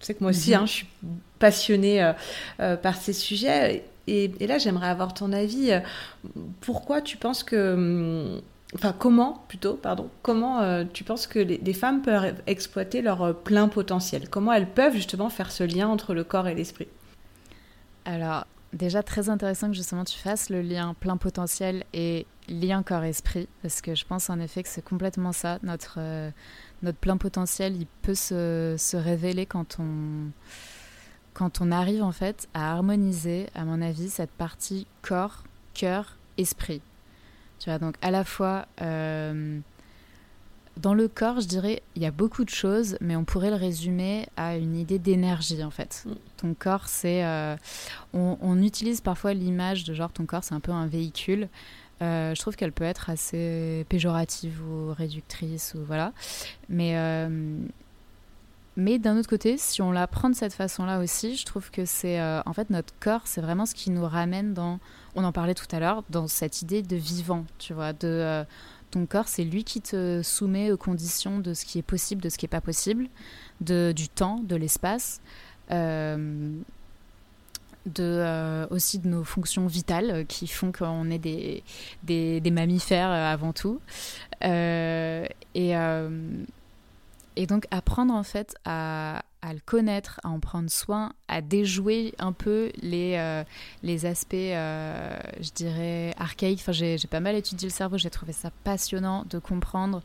[0.00, 0.56] Tu sais que moi aussi, mhm.
[0.56, 0.86] hein, je suis
[1.38, 2.12] passionnée euh,
[2.60, 3.84] euh, par ces sujets.
[4.06, 5.70] Et, là, j'aimerais avoir ton avis.
[6.60, 7.74] Pourquoi tu penses que...
[7.74, 8.40] Hum,
[8.74, 14.28] enfin, comment, plutôt, pardon, comment tu penses que les, femmes peuvent exploiter leur plein potentiel?
[14.28, 16.88] Comment elles peuvent justement faire ce lien entre le corps et l'esprit?
[18.04, 23.48] Alors, déjà très intéressant que justement tu fasses le lien plein potentiel et lien corps-esprit,
[23.62, 25.58] parce que je pense en effet que c'est complètement ça.
[25.62, 26.30] Notre, euh,
[26.82, 30.30] notre plein potentiel, il peut se, se, révéler quand on,
[31.34, 36.80] quand on arrive en fait à harmoniser, à mon avis, cette partie corps, cœur, esprit.
[37.58, 39.60] Tu vois, donc à la fois euh,
[40.80, 43.56] dans le corps, je dirais, il y a beaucoup de choses, mais on pourrait le
[43.56, 46.04] résumer à une idée d'énergie en fait.
[46.06, 46.12] Mm.
[46.38, 47.24] Ton corps, c'est.
[47.24, 47.56] Euh,
[48.12, 51.48] on, utilise parfois l'image de genre ton corps, c'est un peu un véhicule.
[52.02, 56.12] Euh, je trouve qu'elle peut être assez péjorative ou réductrice ou voilà.
[56.68, 57.58] Mais euh,
[58.76, 61.84] mais d'un autre côté, si on la prend de cette façon-là aussi, je trouve que
[61.84, 64.78] c'est en fait notre corps, c'est vraiment ce qui nous ramène dans.
[65.16, 68.44] On en parlait tout à l'heure, dans cette idée de vivant, tu vois, de
[68.90, 72.28] ton corps, c'est lui qui te soumet aux conditions de ce qui est possible, de
[72.28, 73.08] ce qui n'est pas possible,
[73.60, 75.20] de, du temps, de l'espace,
[75.70, 76.52] euh,
[77.86, 81.62] de, euh, aussi de nos fonctions vitales euh, qui font qu'on est des,
[82.02, 83.80] des, mammifères avant tout.
[84.42, 85.74] et,
[87.36, 92.32] et donc apprendre en fait à, le connaître, à en prendre soin, à déjouer un
[92.32, 93.44] peu les, euh,
[93.82, 96.60] les aspects, euh, je dirais, archaïques.
[96.60, 100.02] Enfin, j'ai pas mal étudié le cerveau, j'ai trouvé ça passionnant de comprendre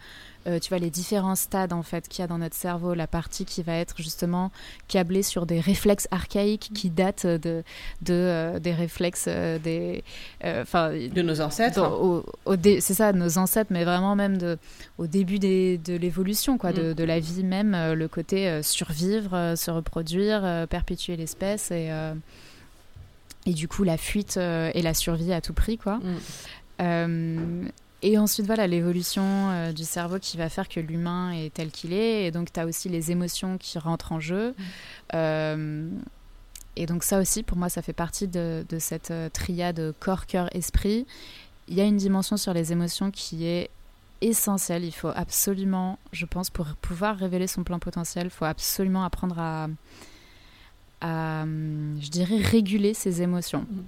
[0.47, 3.08] euh, tu vois, les différents stades en fait qu'il y a dans notre cerveau, la
[3.08, 4.51] partie qui va être justement
[4.88, 7.63] câblée sur des réflexes archaïques qui datent de,
[8.01, 10.03] de euh, des réflexes euh, des,
[10.43, 12.23] enfin, de nos ancêtres.
[12.79, 14.58] C'est ça, de nos ancêtres, mais vraiment même de,
[14.97, 16.93] au début des, de l'évolution, quoi, de, mm.
[16.93, 21.89] de, la vie même, le côté survivre, se reproduire, perpétuer l'espèce et
[23.47, 25.99] et du coup la fuite et la survie à tout prix, quoi.
[26.79, 27.69] Mm.
[28.01, 31.93] Et ensuite, voilà, l'évolution euh, du cerveau qui va faire que l'humain est tel qu'il
[31.93, 32.25] est.
[32.25, 34.51] Et donc, tu as aussi les émotions qui rentrent en jeu.
[34.51, 34.63] Mm.
[35.15, 35.89] Euh,
[36.75, 40.53] et donc, ça aussi, pour moi, ça fait partie de, cette euh, triade corps, cœur,
[40.55, 41.08] esprit.
[41.67, 43.69] Il y a une dimension sur les émotions qui est
[44.21, 44.84] essentielle.
[44.84, 49.39] Il faut absolument, je pense, pour pouvoir révéler son plein potentiel, il faut absolument apprendre
[49.39, 49.67] à,
[51.06, 53.65] à, je dirais, réguler ses émotions.
[53.70, 53.84] Mm.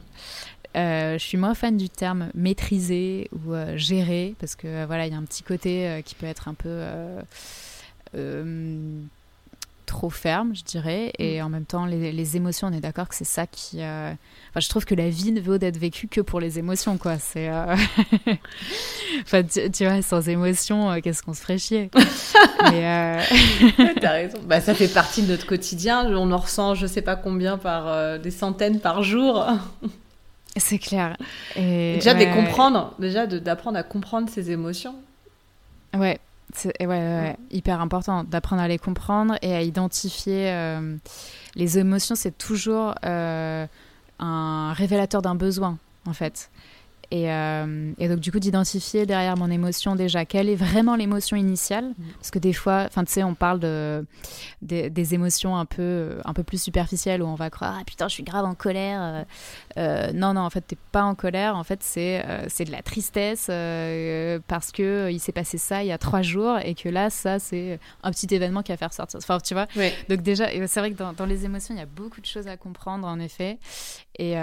[0.75, 5.07] Euh, je suis moins fan du terme maîtriser ou euh, gérer parce que euh, voilà,
[5.07, 6.83] il y a un petit côté qui peut être un peu
[9.97, 11.11] trop ferme, je dirais.
[11.17, 11.45] Et mm.
[11.45, 13.77] en même temps, les, émotions, on est d'accord que c'est ça qui.
[13.77, 17.17] Enfin, je trouve que la vie ne vaut d'être vécue que pour les émotions, quoi.
[17.17, 17.49] C'est.
[19.23, 21.89] enfin, tu, vois, sans émotions, qu'est-ce qu'on se ferait chier.
[22.59, 24.37] T'as raison.
[24.45, 26.05] Bah, ça fait partie de notre quotidien.
[26.15, 29.45] On en ressent, je sais pas combien par des centaines par jour.
[30.59, 31.17] C'est clair.
[31.55, 34.95] Et, déjà de comprendre, déjà d'apprendre à comprendre ses émotions.
[35.95, 36.19] Ouais,
[36.53, 40.95] c'est ouais, ouais, hyper important d'apprendre à les comprendre et à identifier euh,
[41.55, 42.15] les émotions.
[42.15, 43.67] C'est toujours euh,
[44.19, 46.49] un révélateur d'un besoin, en fait.
[47.13, 51.85] Euh, et, donc, du coup, d'identifier derrière mon émotion déjà quelle est vraiment l'émotion initiale.
[51.85, 52.03] Mm.
[52.17, 54.05] Parce que des fois, enfin, tu sais, on parle de,
[54.61, 58.13] des émotions un peu, un peu plus superficielles où on va croire Ah putain, je
[58.13, 58.99] suis grave en colère.
[59.01, 59.23] Euh,
[59.77, 61.55] euh, non, non, en fait, t'es pas en colère.
[61.55, 63.45] En fait, c'est c'est de la tristesse
[64.47, 67.39] parce que il s'est passé ça il y a trois jours et que là, ça,
[67.39, 69.19] c'est un petit événement qui va faire sortir.
[69.21, 69.67] Enfin, tu vois.
[70.09, 72.47] Donc, déjà, c'est vrai que dans, dans les émotions, il y a beaucoup de choses
[72.47, 73.59] à comprendre, en effet.
[74.19, 74.35] Et,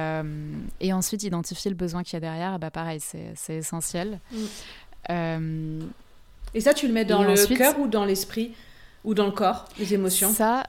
[0.81, 4.21] et ensuite, identifier le besoin qu'il y a derrière bah, pareil, c'est essentiel.
[4.31, 4.37] Mm.
[5.11, 5.81] Euh,
[6.55, 8.55] et ça, tu le mets dans le cœur ou dans l'esprit
[9.05, 10.33] ou dans le corps, les émotions?
[10.33, 10.65] Ça,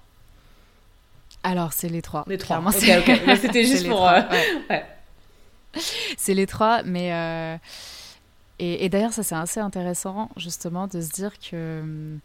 [1.43, 2.25] alors c'est les trois.
[2.27, 2.61] Les trois.
[2.71, 4.07] C'était juste pour.
[4.07, 4.21] Euh,
[6.17, 7.13] c'est les trois, mais.
[7.13, 7.57] Euh,
[8.57, 12.17] et, d'ailleurs, ça c'est assez intéressant justement de se dire que,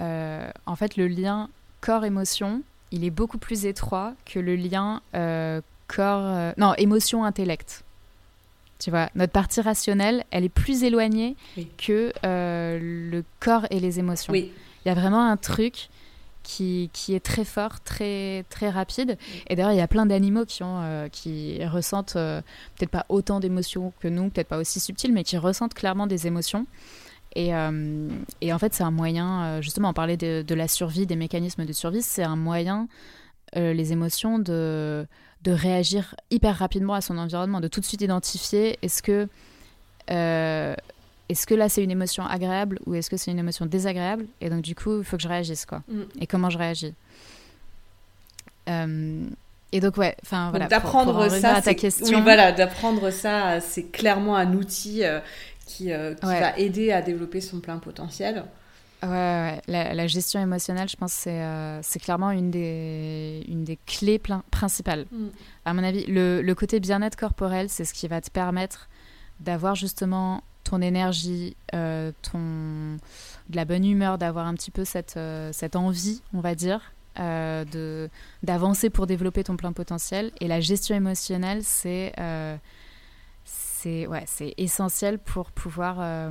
[0.00, 1.48] en fait, le lien
[1.80, 5.00] corps-émotion, il est beaucoup plus étroit que le lien
[5.86, 7.84] corps, non, émotion-intellect.
[8.78, 11.36] Tu vois, notre partie rationnelle, elle est plus éloignée
[11.78, 14.34] que euh, le corps et les émotions.
[14.34, 14.52] Il
[14.84, 15.88] y a vraiment un truc
[16.42, 19.16] qui, qui, est très fort, très, très rapide.
[19.48, 22.42] Et d'ailleurs, il y a plein d'animaux qui, ont, euh, qui ressentent euh,
[22.76, 26.26] peut-être pas autant d'émotions que nous, peut-être pas aussi subtiles, mais qui ressentent clairement des
[26.26, 26.66] émotions.
[27.34, 27.50] Et,
[28.40, 31.66] et en fait, c'est un moyen, justement, on parlait de, de, la survie, des mécanismes
[31.66, 32.88] de survie, c'est un moyen,
[33.54, 35.06] les émotions, de
[35.46, 39.28] de réagir hyper rapidement à son environnement, de tout de suite identifier est-ce que,
[40.10, 40.74] euh,
[41.28, 44.50] est-ce que là c'est une émotion agréable ou est-ce que c'est une émotion désagréable Et
[44.50, 45.84] donc du coup, il faut que je réagisse quoi.
[45.88, 46.02] Mm.
[46.20, 46.94] Et comment je réagis
[48.68, 49.24] euh,
[49.70, 50.66] et donc ouais, enfin voilà.
[50.66, 52.16] D'apprendre ça, à ta question.
[52.16, 55.02] Oui, voilà, d'apprendre ça, c'est clairement un outil
[55.66, 55.90] qui, qui
[56.22, 58.44] va aider à développer son plein potentiel.
[59.02, 64.20] Ouais, La, gestion émotionnelle, je pense, c'est euh, clairement une des, une des clés
[64.50, 65.06] principales.
[65.10, 65.26] Mm.
[65.64, 68.88] À mon avis, le, le côté bien-être corporel, c'est ce qui va te permettre
[69.40, 72.98] d'avoir justement ton énergie, euh, ton,
[73.50, 76.92] de la bonne humeur, d'avoir un petit peu cette, euh, cette envie, on va dire,
[77.18, 78.10] de
[78.42, 80.32] d'avancer pour développer ton plein potentiel.
[80.40, 82.12] Et la gestion émotionnelle, c'est
[83.44, 84.24] c'est ouais,
[84.58, 86.30] essentiel pour pouvoir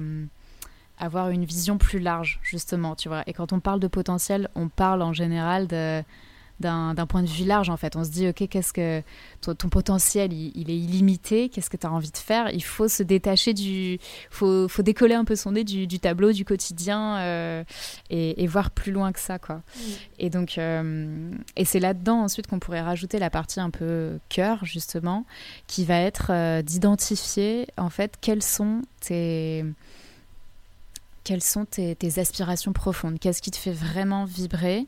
[0.98, 3.24] avoir une vision plus large, justement, tu vois.
[3.28, 6.04] Et quand on parle de potentiel, on parle en général de
[6.60, 7.96] d'un point de vue large en fait.
[7.96, 9.02] On se dit ok qu'est-ce que
[9.42, 12.50] ton, potentiel il, est illimité, qu'est-ce que tu as envie de faire?
[12.54, 16.46] Il faut se détacher du, faut, faut décoller un peu son nez du, tableau du
[16.46, 17.64] quotidien euh,
[18.10, 19.64] et, voir plus loin que ça quoi.
[20.18, 24.64] Et donc euh, et c'est là-dedans ensuite qu'on pourrait rajouter la partie un peu cœur
[24.64, 25.26] justement
[25.68, 29.66] qui va être euh, d'identifier en fait quels sont tes
[31.26, 33.20] quelles sont tes, aspirations profondes?
[33.20, 34.88] Qu'est-ce qui te fait vraiment vibrer?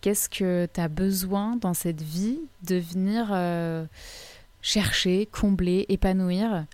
[0.00, 3.84] Qu'est-ce que tu as besoin dans cette vie de venir euh,
[4.62, 6.64] chercher, combler, épanouir?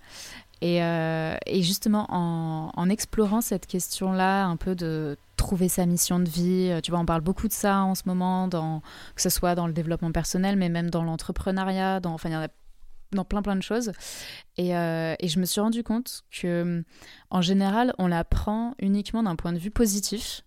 [0.63, 6.69] Euh, et, justement, en, explorant cette question-là, un peu de trouver sa mission de vie,
[6.69, 8.81] euh, tu vois, on parle beaucoup de ça en ce moment, dans,
[9.15, 12.35] que ce soit dans le développement personnel, mais même dans l'entrepreneuriat, dans, enfin, il y
[12.35, 12.49] en a
[13.11, 13.91] dans plein plein de choses.
[14.57, 16.83] Et, euh, et, je me suis rendu compte que,
[17.29, 20.43] en général, on l'apprend uniquement d'un point de vue positif.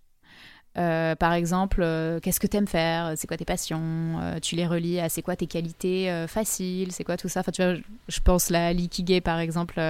[0.79, 3.13] Euh, par exemple, euh, qu'est-ce que tu aimes faire?
[3.17, 4.19] C'est quoi tes passions?
[4.43, 6.93] Tu les relis à c'est quoi tes qualités faciles?
[6.93, 7.41] C'est quoi tout ça?
[7.41, 7.75] Enfin, tu vois,
[8.09, 9.81] je pense la l'ikigai par exemple.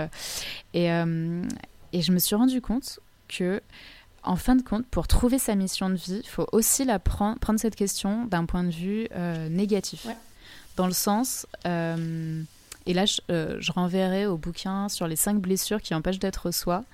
[0.74, 3.60] et, et je me suis rendu compte que,
[4.22, 7.38] en fin de compte, pour trouver sa mission de vie, il faut aussi la prendre,
[7.38, 9.08] prendre cette question d'un point de vue
[9.50, 10.06] négatif.
[10.76, 11.46] Dans le sens,
[12.86, 16.84] et là, euh, je, renverrai au bouquin sur les cinq blessures qui empêchent d'être soi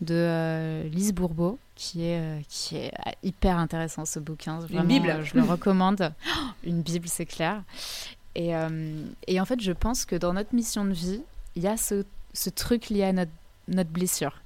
[0.00, 2.92] de euh, Lise Bourbeau, qui est, euh, qui est
[3.22, 4.60] hyper intéressant ce bouquin.
[4.68, 5.22] une Bible.
[5.24, 6.12] je le recommande.
[6.64, 7.62] une Bible, c'est clair.
[8.34, 8.52] Et,
[9.26, 11.22] et, en fait, je pense que dans notre mission de vie,
[11.54, 13.30] il y a ce, ce truc lié à notre,
[13.68, 14.42] notre blessure.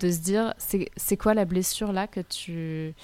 [0.00, 2.94] De se dire, c'est quoi la blessure là que tu,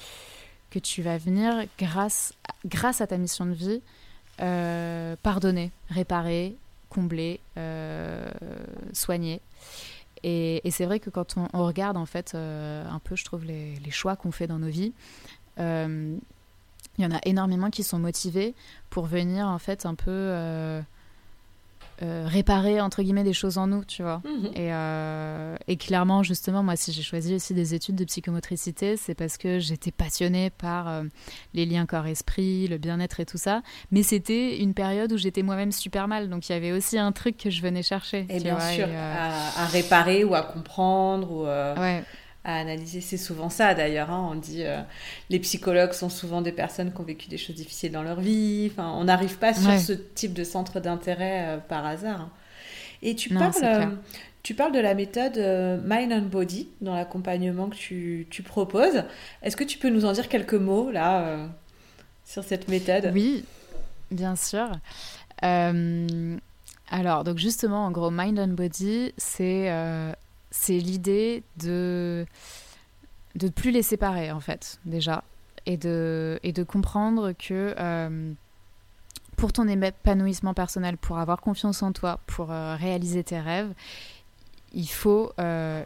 [0.69, 2.33] que tu vas venir, grâce,
[2.65, 3.81] grâce à ta mission de vie,
[4.37, 6.55] pardonner, réparer,
[6.91, 8.29] combler, euh,
[8.93, 9.41] soigner.
[10.23, 13.79] Et, c'est vrai que quand on, regarde en fait euh, un peu, je trouve, les,
[13.89, 14.93] choix qu'on fait dans nos vies,
[15.59, 16.15] euh,
[16.97, 18.53] il y en a énormément qui sont motivés
[18.89, 20.81] pour venir en fait un peu
[22.01, 24.21] euh, réparer entre guillemets des choses en nous, tu vois.
[24.25, 24.45] Mhm.
[24.55, 29.13] Et, euh, et, clairement, justement, moi, si j'ai choisi aussi des études de psychomotricité, c'est
[29.13, 31.03] parce que j'étais passionnée par euh,
[31.53, 33.61] les liens corps-esprit, le bien-être et tout ça.
[33.91, 37.11] Mais c'était une période où j'étais moi-même super mal, donc il y avait aussi un
[37.11, 38.25] truc que je venais chercher.
[38.29, 41.45] Et bien sûr, à, réparer ou à comprendre ou.
[41.79, 42.03] Ouais
[42.43, 43.01] à analyser.
[43.01, 44.09] C'est souvent ça d'ailleurs.
[44.09, 44.29] Hein.
[44.31, 44.81] On dit euh,
[45.29, 48.69] les psychologues sont souvent des personnes qui ont vécu des choses difficiles dans leur vie.
[48.71, 52.21] Enfin, on n'arrive pas sur ce type de centre d'intérêt euh, par hasard.
[52.21, 52.29] Hein.
[53.03, 53.85] Et tu parles, euh,
[54.43, 55.37] tu parles de la méthode
[55.85, 59.03] Mind and Body dans l'accompagnement que tu, tu proposes.
[59.41, 61.49] Est-ce que tu peux nous en dire quelques mots là
[62.25, 63.09] sur cette méthode?
[63.11, 63.43] Oui,
[64.11, 64.69] bien sûr.
[65.41, 69.67] alors, donc justement, en gros, Mind and Body, c'est
[70.51, 72.25] c'est l'idée de
[73.35, 75.23] de plus les séparer en fait déjà
[75.65, 78.33] et de et de comprendre que euh,
[79.37, 83.73] pour ton épanouissement personnel, pour avoir confiance en toi, pour euh, réaliser tes rêves,
[84.73, 85.83] il faut euh,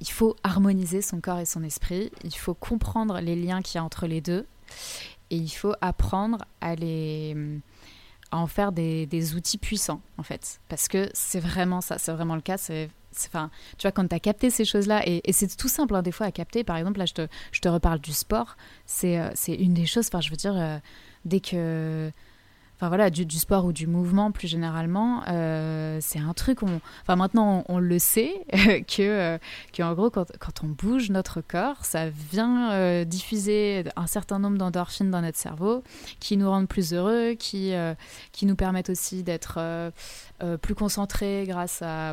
[0.00, 2.10] il faut harmoniser son corps et son esprit.
[2.24, 4.46] Il faut comprendre les liens qu'il y a entre les deux
[5.30, 7.36] et il faut apprendre à les
[8.30, 12.12] à en faire des, des outils puissants en fait parce que c'est vraiment ça c'est
[12.12, 12.90] vraiment le cas c'est
[13.26, 16.12] enfin, tu vois, quand tu as capté ces choses-là, et, c'est tout simple hein, des
[16.12, 19.30] fois à capter, par exemple, là je te, je te reparle du sport, c'est euh,
[19.48, 20.78] une des choses, enfin je veux dire, euh,
[21.24, 22.10] dès que...
[22.78, 26.82] Enfin voilà, du, du, sport ou du mouvement plus généralement, euh, c'est un truc, on,
[27.00, 29.38] enfin maintenant on, le sait, que,
[29.80, 35.10] en gros quand, quand, on bouge notre corps, ça vient diffuser un certain nombre d'endorphines
[35.10, 35.84] dans notre cerveau
[36.20, 37.72] qui nous rendent plus heureux, qui,
[38.32, 39.90] qui nous permettent aussi d'être
[40.60, 42.12] plus concentrés grâce à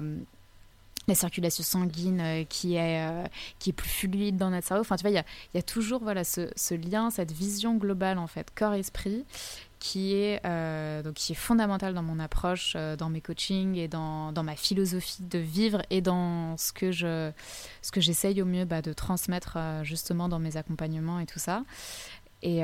[1.07, 3.25] la circulation sanguine euh, qui, est, euh,
[3.59, 4.81] qui est plus fluide dans notre cerveau.
[4.81, 7.75] Enfin, tu vois, il y a, y a, toujours voilà, ce, ce, lien, cette vision
[7.75, 9.25] globale, en fait, corps-esprit,
[9.79, 14.31] qui est, euh, donc, qui est fondamentale dans mon approche, dans mes coachings et dans,
[14.31, 17.31] dans, ma philosophie de vivre et dans ce que, je,
[17.97, 21.63] j'essaye au mieux bah, de transmettre justement dans mes accompagnements et tout ça.
[22.43, 22.61] Et,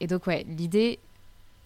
[0.00, 0.98] et donc, ouais, l'idée,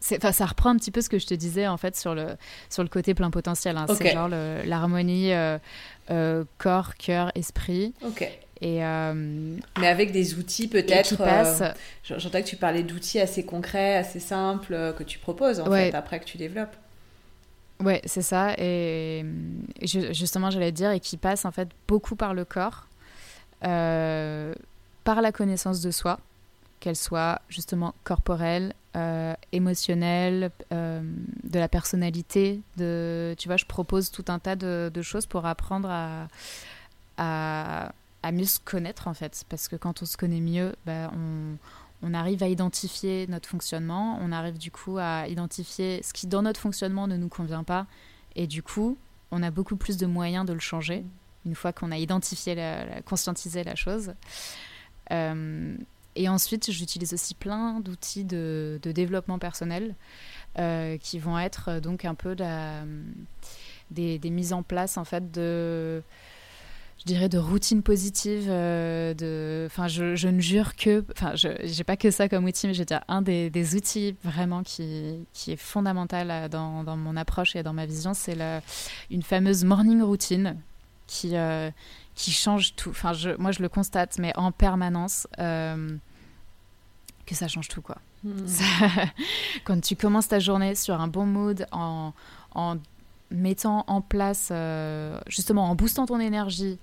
[0.00, 2.28] ça reprend un petit peu ce que je te disais en fait sur le,
[2.70, 3.76] sur le côté plein potentiel.
[3.76, 3.86] Hein.
[3.96, 5.58] C'est genre l'harmonie euh,
[6.10, 7.94] euh, corps, cœur, esprit.
[8.04, 8.28] Ok.
[8.60, 11.16] Et, Mais avec des outils peut-être.
[12.02, 16.20] J'entends que tu parlais d'outils assez concrets, assez simples que tu proposes en fait après
[16.20, 16.76] que tu développes.
[17.80, 18.54] Ouais, c'est ça.
[18.58, 19.24] Et,
[19.82, 22.88] justement, j'allais dire, et qui passe en fait beaucoup par le corps,
[23.60, 26.18] par la connaissance de soi
[26.80, 31.00] qu'elle soit justement corporelle, euh, émotionnelle, euh,
[31.44, 32.60] de la personnalité.
[32.76, 36.28] Tu vois, je propose tout un tas de, choses pour apprendre à,
[38.32, 39.44] mieux se connaître en fait.
[39.48, 41.10] Parce que quand on se connaît mieux, bah,
[42.02, 46.42] on, arrive à identifier notre fonctionnement, on arrive du coup à identifier ce qui dans
[46.42, 47.86] notre fonctionnement ne nous convient pas.
[48.36, 48.96] Et du coup,
[49.30, 51.04] on a beaucoup plus de moyens de le changer
[51.48, 52.54] une fois qu'on a identifié,
[53.04, 54.12] conscientisé la chose.
[55.10, 55.76] Euh,
[56.18, 59.94] et ensuite, j'utilise aussi plein d'outils de, développement personnel
[60.58, 62.34] euh, qui vont être euh, donc un peu
[63.90, 66.02] des, mises en place en fait de
[66.98, 71.84] je dirais de routines positives euh, de enfin je, ne jure que enfin je j'ai
[71.84, 75.56] pas que ça comme outil mais j'ai déjà un des, outils vraiment qui, qui est
[75.56, 78.36] fondamental dans, dans, mon approche et dans ma vision c'est
[79.10, 80.56] une fameuse morning routine
[81.06, 81.34] qui
[82.16, 82.90] qui change tout.
[82.90, 85.28] Enfin je, moi je le constate mais en permanence
[87.28, 87.98] que ça change tout, quoi.
[88.24, 88.46] Hmm.
[89.64, 92.12] quand tu commences ta journée sur un bon mood, en,
[92.54, 92.76] en
[93.30, 96.78] mettant en place, euh, justement, en boostant ton énergie,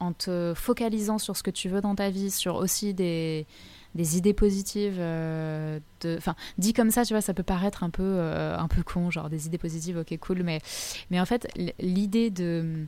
[0.00, 3.46] en te focalisant sur ce que tu veux dans ta vie, sur aussi des,
[3.94, 4.96] des idées positives.
[4.98, 8.68] Euh, de, enfin, dit comme ça, tu vois, ça peut paraître un peu, euh, un
[8.68, 10.60] peu con, genre des idées positives, ok, cool, mais,
[11.10, 12.86] mais en fait, l'idée de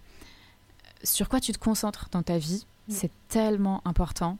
[1.04, 2.92] sur quoi tu te concentres dans ta vie, hmm.
[2.92, 4.38] c'est tellement important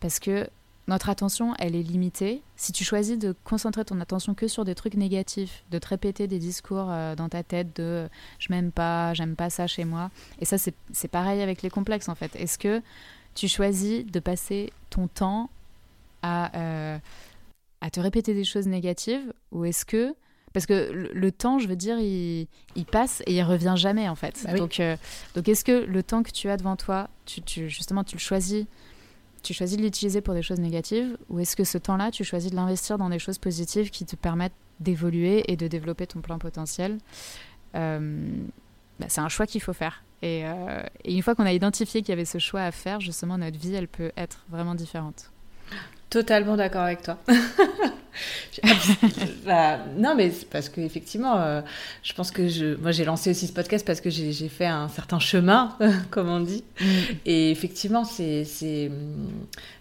[0.00, 0.48] parce que
[0.88, 2.42] notre attention, elle est limitée.
[2.56, 6.26] Si tu choisis de concentrer ton attention que sur des trucs négatifs, de te répéter
[6.26, 8.08] des discours euh, dans ta tête de
[8.38, 10.10] je m'aime pas, j'aime pas ça chez moi,
[10.40, 12.34] et ça c'est pareil avec les complexes en fait.
[12.36, 12.82] Est-ce que
[13.34, 15.50] tu choisis de passer ton temps
[16.22, 16.98] à, euh,
[17.82, 20.14] à te répéter des choses négatives ou est-ce que
[20.54, 22.48] parce que le, temps, je veux dire, il,
[22.90, 24.44] passe et il revient jamais en fait.
[24.44, 24.96] Bah donc, euh,
[25.34, 28.64] donc est-ce que le temps que tu as devant toi, tu, justement, tu le choisis
[29.42, 32.50] tu choisis de l'utiliser pour des choses négatives ou est-ce que ce temps-là, tu choisis
[32.50, 36.38] de l'investir dans des choses positives qui te permettent d'évoluer et de développer ton plein
[36.38, 36.98] potentiel?
[37.74, 38.28] Euh,
[38.98, 40.04] bah, C'est un choix qu'il faut faire.
[40.22, 43.00] Et, euh, et une fois qu'on a identifié qu'il y avait ce choix à faire,
[43.00, 45.30] justement, notre vie, elle peut être vraiment différente.
[46.10, 47.18] Totalement d'accord avec toi.
[49.46, 51.60] bah, non, mais parce qu'effectivement, euh,
[52.02, 54.88] je pense que je, moi j'ai lancé aussi ce podcast parce que j'ai fait un
[54.88, 55.76] certain chemin,
[56.10, 56.64] comme on dit.
[56.80, 56.84] Mm.
[57.26, 58.44] Et effectivement, c'est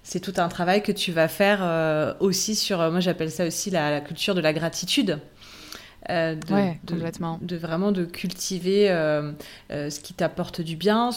[0.04, 3.70] c'est tout un travail que tu vas faire euh, aussi sur, moi j'appelle ça aussi
[3.70, 5.20] la, culture de la gratitude.
[6.10, 7.38] Euh, de, complètement.
[7.42, 8.88] De, vraiment de cultiver
[9.70, 11.12] ce qui t'apporte du bien,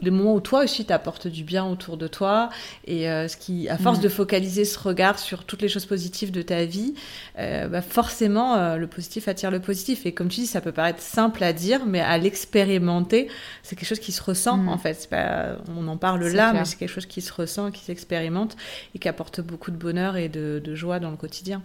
[0.00, 2.50] les moments où toi aussi t'apportes du bien autour de toi
[2.86, 4.02] et euh, ce qui à force mm.
[4.02, 6.94] de focaliser ce regard sur toutes les choses positives de ta vie
[7.38, 10.06] euh, bah forcément euh, le positif attire le positif.
[10.06, 13.28] Et comme tu dis ça peut paraître simple à dire mais à l'expérimenter
[13.62, 14.68] c'est quelque chose qui se ressent mm.
[14.68, 15.08] en fait.
[15.10, 18.56] Pas, on en parle là mais c'est quelque chose qui se ressent qui s'expérimente
[18.94, 21.62] et qui apporte beaucoup de bonheur et de, de joie dans le quotidien.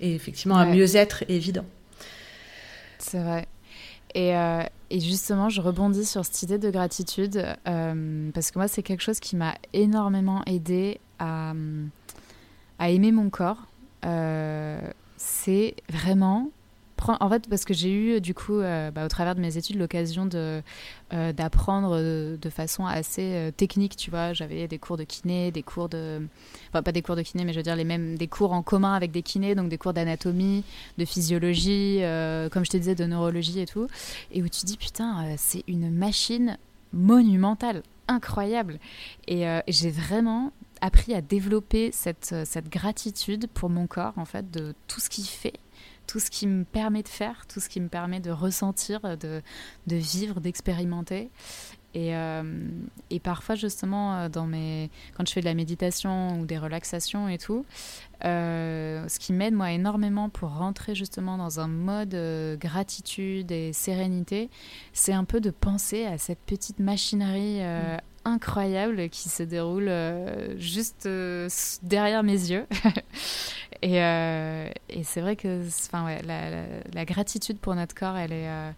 [0.00, 1.64] Et effectivement un mieux-être évident.
[2.98, 3.46] C'est vrai
[4.14, 8.68] et, euh, et, justement, je rebondis sur cette idée de gratitude euh, parce que moi,
[8.68, 11.52] c'est quelque chose qui m'a énormément aidé à,
[12.78, 13.66] à, aimer mon corps.
[14.04, 14.80] Euh,
[15.16, 16.50] c'est vraiment
[17.06, 19.76] en fait, parce que j'ai eu, du coup, euh, bah, au travers de mes études,
[19.76, 20.62] l'occasion euh,
[21.32, 24.32] d'apprendre euh, de façon assez technique, tu vois.
[24.32, 26.20] J'avais des cours de kiné, des cours de.
[26.68, 28.62] Enfin, pas des cours de kiné, mais je veux dire les mêmes, des cours en
[28.62, 30.64] commun avec des kinés, donc des cours d'anatomie,
[30.98, 32.00] de physiologie,
[32.50, 33.86] comme je te disais, de neurologie et tout.
[34.32, 36.58] Et où tu dis, putain, c'est une machine
[36.92, 38.78] monumentale, incroyable.
[39.26, 45.00] Et j'ai vraiment appris à développer cette gratitude pour mon corps, en fait, de tout
[45.00, 45.54] ce qu'il fait
[46.08, 49.42] tout ce qui me permet de faire, tout ce qui me permet de ressentir, de,
[49.86, 51.30] de vivre, d'expérimenter.
[51.94, 52.42] Et, euh,
[53.10, 54.90] et, parfois, justement, euh, dans mes...
[55.16, 57.64] quand je fais de la méditation ou des relaxations et tout,
[58.24, 62.16] euh, ce qui m'aide, moi, énormément pour rentrer justement dans un mode
[62.58, 64.50] gratitude et sérénité,
[64.92, 67.98] c'est un peu de penser à cette petite machinerie mm.
[68.28, 69.90] Incroyable qui se déroule
[70.58, 71.08] juste
[71.82, 72.66] derrière mes yeux.
[73.82, 78.32] Et, euh, et c'est vrai que enfin, ouais, la, la, gratitude pour notre corps, elle
[78.32, 78.70] est, euh,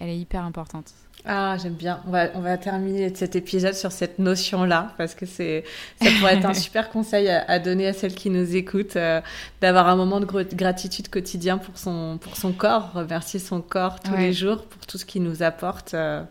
[0.00, 0.92] elle est hyper importante.
[1.24, 2.00] Ah, j'aime bien.
[2.06, 5.64] On va, on va terminer cet épisode sur cette notion-là, parce que c'est,
[6.02, 9.20] ça pourrait être un super conseil à, donner à celles qui nous écoutent, euh,
[9.60, 14.16] d'avoir un moment de gratitude quotidien pour son, pour son corps, remercier son corps tous
[14.16, 16.22] les jours pour tout ce qu'il nous apporte euh,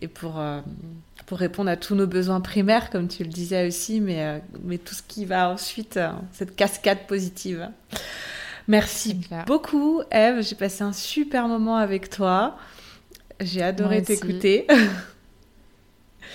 [0.00, 0.60] et pour, euh,
[1.30, 4.96] pour répondre à tous nos besoins primaires, comme tu le disais aussi, mais, mais tout
[4.96, 5.96] ce qui va ensuite,
[6.32, 7.70] cette cascade positive.
[8.66, 10.42] Merci beaucoup, Eve.
[10.42, 12.56] J'ai passé un super moment avec toi.
[13.38, 14.66] J'ai adoré t'écouter.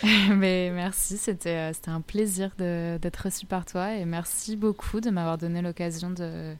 [0.29, 5.37] Mais merci, c'était euh, un plaisir d'être reçu par toi et merci beaucoup de m'avoir
[5.37, 6.55] donné l'occasion de,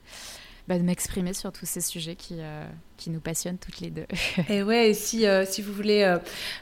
[0.67, 2.65] bah, de m'exprimer sur tous ces sujets qui, euh,
[2.97, 4.07] qui nous passionnent toutes les deux.
[4.49, 6.17] et ouais, et si, euh, si vous voulez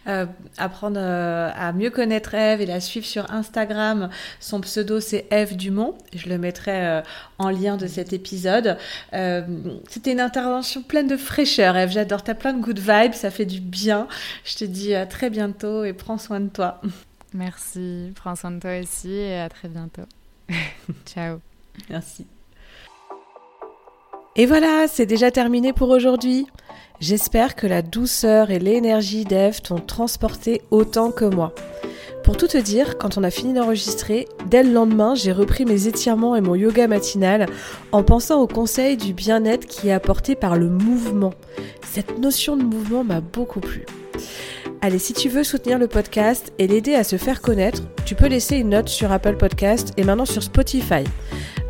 [0.08, 0.26] euh,
[0.58, 4.10] apprendre à mieux connaître Eve et la suivre sur Instagram,
[4.42, 5.98] son pseudo c'est Eve Dumont.
[6.14, 7.02] Je le mettrai
[7.38, 8.78] en lien de cet épisode.
[9.12, 11.92] C'était une intervention pleine de fraîcheur, Eve.
[11.92, 12.24] J'adore.
[12.24, 14.08] T'as plein de good vibes, ça fait du bien.
[14.44, 16.82] Je te dis à très bientôt et prends soin de toi.
[17.34, 18.12] Merci.
[18.16, 20.04] Prends soin de toi aussi et à très bientôt.
[21.06, 21.40] Ciao.
[21.90, 22.26] Merci.
[24.36, 26.48] Et voilà, c'est déjà terminé pour aujourd'hui.
[27.00, 31.54] J'espère que la douceur et l'énergie d'Eve t'ont transporté autant que moi.
[32.24, 35.88] Pour tout te dire, quand on a fini d'enregistrer, dès le lendemain, j'ai repris mes
[35.88, 37.46] étirements et mon yoga matinal
[37.92, 41.34] en pensant au conseil du bien-être qui est apporté par le mouvement.
[41.92, 43.86] Cette notion de mouvement m'a beaucoup plu.
[44.82, 48.28] Allez, si tu veux soutenir le podcast et l'aider à se faire connaître, tu peux
[48.28, 51.04] laisser une note sur Apple Podcast et maintenant sur Spotify.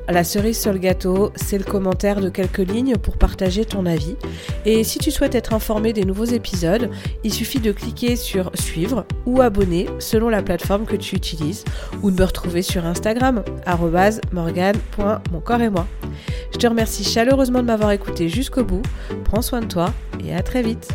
[0.10, 4.18] La cerise sur le gâteau, c'est le commentaire de quelques lignes pour partager ton avis.
[4.66, 6.90] Et si tu souhaites être informé des nouveaux épisodes,
[7.24, 11.64] il suffit de cliquer sur suivre ou abonner selon la plateforme que tu utilises
[12.02, 13.44] ou de me retrouver sur Instagram
[14.32, 15.88] morgan.moncorps et moi.
[16.52, 18.84] Je te remercie chaleureusement de m'avoir écouté jusqu'au bout.
[19.24, 19.94] Prends soin de toi
[20.24, 20.90] et à très vite.